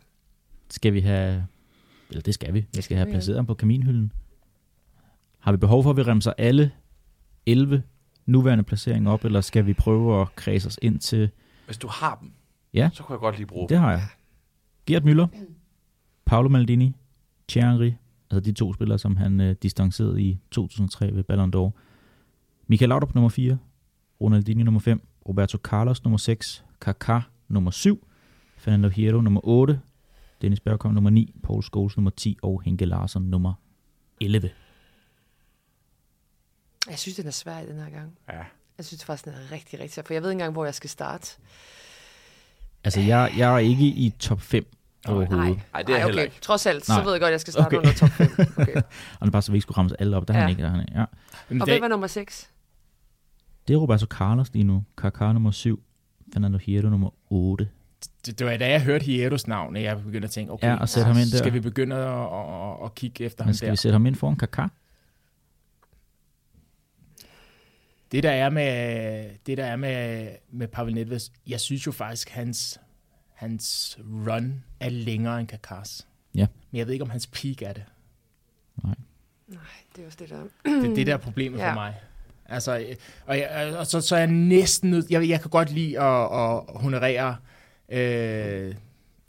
[0.70, 1.48] Skal vi have...
[2.10, 2.66] Eller det skal vi.
[2.76, 3.16] Vi skal have vi, ja.
[3.16, 4.12] placeret ham på kaminhylden.
[5.40, 6.72] Har vi behov for, at vi remser alle
[7.46, 7.84] 11
[8.26, 11.30] nuværende placeringer op, eller skal vi prøve at kredse os ind til...
[11.66, 12.32] Hvis du har dem,
[12.74, 12.90] Ja.
[12.94, 14.02] så kunne jeg godt lige bruge Det har jeg.
[14.86, 15.28] Gert Müller,
[16.26, 16.96] Paolo Maldini,
[17.50, 17.92] Thierry,
[18.32, 21.71] altså de to spillere, som han øh, distancerede i 2003 ved Ballon d'Or.
[22.67, 23.57] Michael Laudrup nummer 4,
[24.21, 28.07] Ronaldinho nummer 5, Roberto Carlos nummer 6, Kaká nummer 7,
[28.57, 29.80] Fernando Hierro nummer 8,
[30.41, 33.53] Dennis Bergkamp nummer 9, Paul Scholes nummer 10 og Henke Larsson nummer
[34.21, 34.49] 11.
[36.89, 38.17] Jeg synes, den er svær i den her gang.
[38.30, 38.43] Ja.
[38.78, 40.76] Jeg synes faktisk, den er rigtig, rigtig svær, for jeg ved ikke engang, hvor jeg
[40.76, 41.38] skal starte.
[42.84, 44.65] Altså, jeg, jeg er ikke i top 5
[45.14, 45.38] overhovedet.
[45.56, 46.06] Nej, Ej, det er jeg okay.
[46.06, 46.36] heller ikke.
[46.41, 46.97] Trods alt, Nej.
[46.99, 47.78] så ved jeg godt, at jeg skal starte Okay.
[47.78, 48.28] under top 5.
[48.58, 48.76] Okay.
[48.76, 50.28] Og det er bare så, vi ikke skulle ramme alle op.
[50.28, 50.49] Der er han Ja.
[50.49, 50.62] ikke.
[50.62, 50.99] Der er han ikke.
[50.99, 51.06] Ja.
[51.49, 52.49] Men Og det, hvem var nummer 6?
[53.68, 54.84] Det er Roberto Carlos lige nu.
[55.01, 55.84] Kaká nummer 7,
[56.34, 57.70] Fernando Hierro nummer 8.
[58.26, 60.76] det, det var da jeg hørte Hierros navn, at jeg begyndte at tænke, okay, Ja,
[60.76, 61.38] og sætte ham ind der.
[61.38, 63.72] skal vi begynde at, at, at, kigge efter ham Men skal der?
[63.72, 64.68] vi sætte ham ind foran Kaká?
[68.12, 72.30] Det der er med, det der er med, med Pavel Nedved, jeg synes jo faktisk,
[72.30, 72.80] hans,
[73.36, 76.08] hans run er længere end Kakas.
[76.36, 76.48] Ja.
[76.72, 77.84] Men jeg ved ikke, om hans peak er det.
[79.48, 79.60] Nej,
[79.96, 80.44] det er også det der.
[80.82, 81.70] Det er det, der er problemet ja.
[81.70, 81.96] For mig.
[82.46, 85.12] Altså, øh, og, jeg, og så, så er jeg næsten nødt...
[85.12, 87.38] Jeg, jeg kan godt lide at, at honorere
[87.90, 88.76] øh,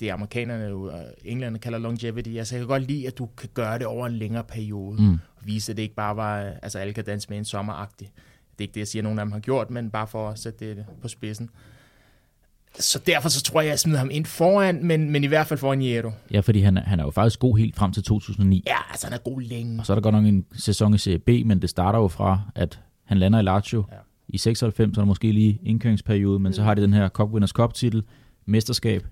[0.01, 2.29] det amerikanerne og englænderne kalder longevity.
[2.29, 5.03] Altså, jeg kan godt lide, at du kan gøre det over en længere periode.
[5.03, 5.19] Mm.
[5.45, 8.11] Vise, at det ikke bare var, altså alle kan danse med en sommeragtig.
[8.53, 10.29] Det er ikke det, jeg siger, at nogen af dem har gjort, men bare for
[10.29, 11.51] at sætte det på spidsen.
[12.79, 15.59] Så derfor så tror jeg, jeg smider ham ind foran, men, men i hvert fald
[15.59, 16.11] foran Hierro.
[16.31, 18.63] Ja, fordi han, er- han er jo faktisk god helt frem til 2009.
[18.67, 19.81] Ja, altså han er god længe.
[19.81, 22.09] Og så er der godt nok en sæson i Serie B, men det starter jo
[22.09, 23.85] fra, at han lander i Lazio.
[23.93, 23.97] Ja.
[24.29, 27.29] I 96 så er der måske lige indkøringsperiode, men så har de den her Cup
[27.31, 28.03] Winners Cup titel,
[28.47, 29.07] mesterskab,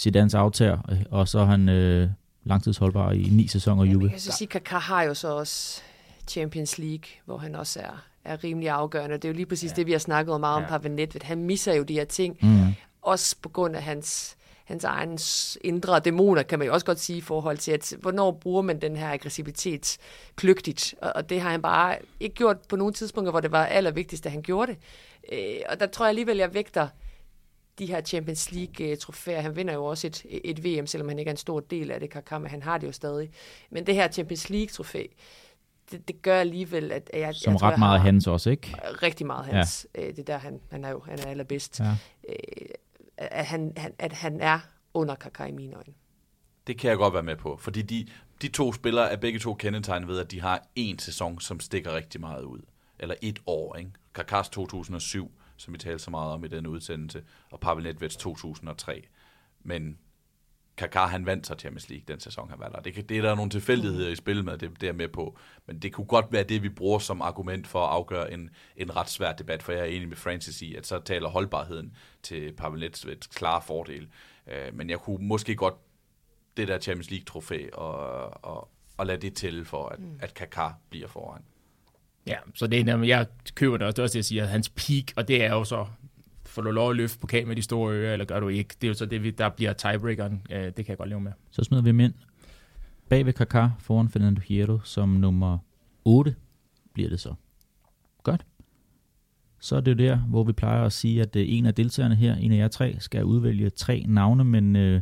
[0.00, 0.78] Zidane's aftager,
[1.10, 2.08] og så er han øh,
[2.44, 4.02] langtidsholdbar i ni sæsoner i Ja, Juve.
[4.02, 5.80] man kan så sige, at Kaká har jo så også
[6.28, 9.14] Champions League, hvor han også er, er rimelig afgørende.
[9.16, 9.76] Det er jo lige præcis ja.
[9.76, 10.74] det, vi har snakket om meget Ja.
[10.76, 11.22] om Nedved.
[11.24, 12.58] Han misser jo de her ting, Mm.
[13.06, 15.18] Også på grund af hans, hans egen
[15.60, 18.80] indre dæmoner, kan man jo også godt sige, i forhold til, at hvornår bruger man
[18.80, 19.98] den her aggressivitet
[20.36, 20.94] kløgtigt.
[21.02, 24.26] Og, og det har han bare ikke gjort på nogle tidspunkter, hvor det var allervigtigst,
[24.26, 24.78] at han gjorde det.
[25.32, 26.88] Øh, og der tror jeg alligevel, jeg vægter
[27.78, 29.40] de her Champions League-trofæer.
[29.40, 32.00] Han vinder jo også et, et VM, selvom han ikke er en stor del af
[32.00, 33.30] det, Kaká, men han har det jo stadig.
[33.70, 35.06] Men det her Champions League-trofæ,
[35.90, 38.76] det, det gør alligevel, at jeg, Som jeg tror, ret jeg meget hans også, ikke?
[39.02, 39.86] rigtig meget hans.
[39.94, 40.06] Ja.
[40.06, 41.80] Det er der, han, han er jo han er allerbedst.
[41.80, 41.96] Ja.
[43.36, 44.58] At, han, han, at han er
[44.94, 45.94] under Kaká i mine øjne.
[46.66, 48.06] Det kan jeg godt være med på, fordi de,
[48.42, 51.94] de to spillere er begge to kendetegnet ved, at de har en sæson, som stikker
[51.94, 52.60] rigtig meget ud.
[52.98, 53.90] Eller et år, ikke?
[54.14, 59.06] Kakas 2007, som vi talte så meget om i den udsendelse, og Pavel Nedveds 2003.
[59.62, 59.98] Men
[60.82, 62.80] Kaká, han vandt så Champions League den sæson, han var der.
[62.80, 65.38] Det, kan, det er der nogle tilfældigheder i spil med, det, det er med på.
[65.66, 68.96] Men det kunne godt være det, vi bruger som argument for at afgøre en, en
[68.96, 72.52] ret svær debat, for jeg er enig med Francis i, at så taler holdbarheden til
[72.52, 74.08] Pavel Nedveds klare fordel.
[74.46, 75.74] Øh, men jeg kunne måske godt
[76.56, 80.18] det der Champions League-trofæ og, og, og lade det tælle for, at, mm.
[80.20, 81.42] at Kaká bliver foran.
[82.26, 84.48] Ja, så det er, jeg køber det også, det er også det, jeg siger, at
[84.48, 85.86] hans peak, og det er jo så,
[86.56, 88.74] får du lov at løfte pokal med de store ører, eller gør du ikke?
[88.80, 90.42] Det er jo så det, vi- der bliver tiebreakeren.
[90.50, 91.32] Øh, Det kan jeg godt leve med.
[91.50, 92.12] Så smider vi mænd
[93.08, 95.58] bag ved Kaká foran Fernando Hierro som nummer
[96.04, 96.34] 8
[96.94, 97.34] bliver det så.
[98.22, 98.46] Godt.
[99.60, 102.14] Så er det jo der, hvor vi plejer at sige, at øh, en af deltagerne
[102.14, 105.00] her, en af jer tre, skal udvælge tre navne, men øh,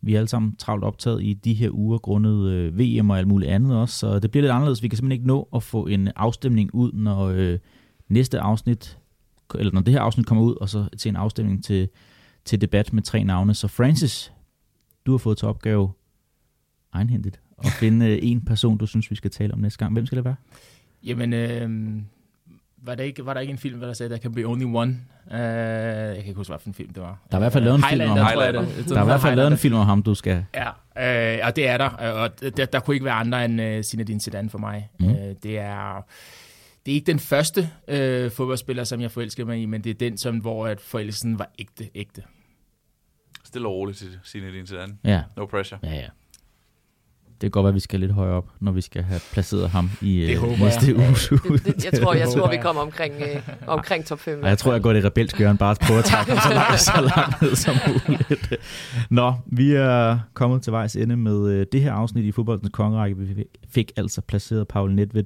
[0.00, 3.28] vi er alle sammen travlt optaget i de her uger, grundet øh, VM og alt
[3.28, 4.82] muligt andet også, så det bliver lidt anderledes.
[4.82, 7.58] Vi kan simpelthen ikke nå at få en afstemning ud, når øh,
[8.08, 8.98] næste afsnit,
[9.54, 11.88] eller når det her afsnit kommer ud, og så til en afstemning til,
[12.44, 13.54] til debat med tre navne.
[13.54, 14.32] Så Francis,
[15.06, 15.92] du har fået til opgave
[16.92, 19.92] egenhændigt at finde øh, en person, du synes, vi skal tale om næste gang.
[19.92, 20.36] Hvem skal det være?
[21.04, 22.02] Jamen, øh,
[22.82, 24.96] var, der ikke, var der ikke en film, der sagde, der kan be only one?
[25.26, 27.18] Uh, jeg kan ikke huske, hvad for en film det var.
[27.30, 28.26] Der er i hvert fald lavet en film om ham.
[28.26, 28.60] Highlander.
[28.60, 30.44] det- Der er i hvert fald lavet en film om ham, du skal...
[30.54, 30.68] Ja,
[31.38, 31.88] øh, og det er der.
[31.88, 34.90] Og der, der kunne ikke være andre end uh, Zinedine Zidane for mig.
[35.00, 35.06] Mm.
[35.06, 36.04] Uh, det er...
[36.88, 39.94] Det er ikke den første øh, fodboldspiller, som jeg forelskede mig i, men det er
[39.94, 42.22] den, som, hvor at forelskelsen var ægte, ægte.
[43.44, 44.96] Stille og roligt til Zinedine Zidane.
[45.04, 45.80] Ja, No pressure.
[45.82, 46.06] ja, ja.
[47.30, 49.70] Det kan godt være, at vi skal lidt højere op, når vi skal have placeret
[49.70, 50.96] ham i Det øh, håber næste jeg.
[50.96, 54.42] uges Det, det, jeg tror, jeg tror vi kommer omkring, øh, omkring top 5.
[54.42, 56.80] Og jeg tror, jeg går det rebelske hjørne, bare prøve at trække ham så langt,
[56.90, 58.54] så langt ned som muligt.
[59.10, 63.16] Nå, vi er kommet til vejs ende med øh, det her afsnit i fodboldens kongerække.
[63.16, 65.24] Vi fik altså placeret Paul Nedved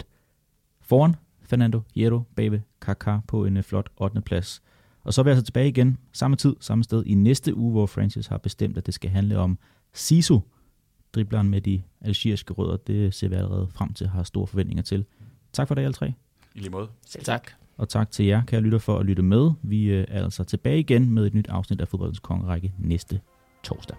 [0.81, 1.15] foran
[1.53, 4.21] Fernando Hierro bag ved Kaká på en øh, flot 8.
[4.21, 4.63] plads.
[5.05, 7.87] Og så er vi altså tilbage igen, samme tid, samme sted i næste uge, hvor
[7.87, 9.59] Francis har bestemt, at det skal handle om
[9.93, 10.41] Sisu,
[11.15, 12.77] dribleren med de algeriske rødder.
[12.77, 15.05] Det ser vi allerede frem til, har store forventninger til.
[15.53, 16.13] Tak for det, alle tre.
[16.55, 16.89] I lige måde.
[17.07, 17.51] Selv Tak.
[17.77, 19.51] Og tak til jer, kære lytter, for at lytte med.
[19.63, 23.21] Vi øh, er altså tilbage igen med et nyt afsnit af Fodboldens Kongerække næste
[23.63, 23.97] torsdag.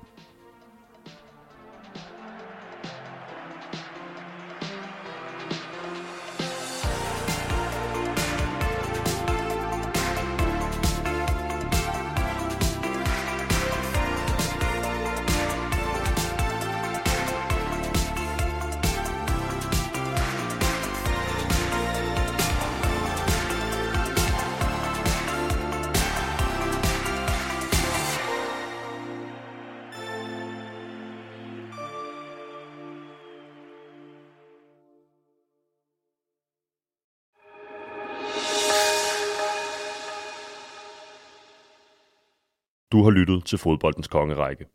[43.03, 44.65] Du har lyttet til Fodboldens Kongerække.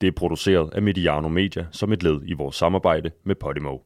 [0.00, 3.78] Det er produceret af Mediano Media som et led i vores samarbejde med Podimo.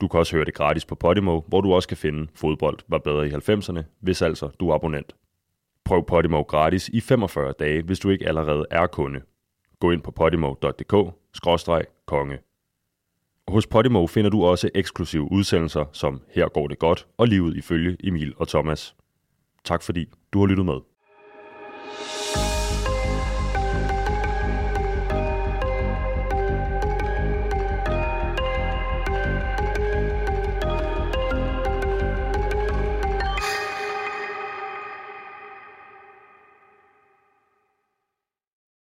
[0.00, 2.98] Du kan også høre det gratis på Podimo, hvor du også kan finde Fodbold var
[2.98, 5.16] bedre i 90'erne, hvis altså du er abonnent.
[5.84, 9.20] Prøv Podimo gratis i 45 dage, hvis du ikke allerede er kunde.
[9.78, 12.38] Gå ind på podimo.dk-konge.
[13.48, 17.96] Hos Podimo finder du også eksklusive udsendelser som Her går det godt og livet ifølge
[18.04, 18.96] Emil og Thomas.
[19.64, 20.89] Tak fordi du har lyttet med.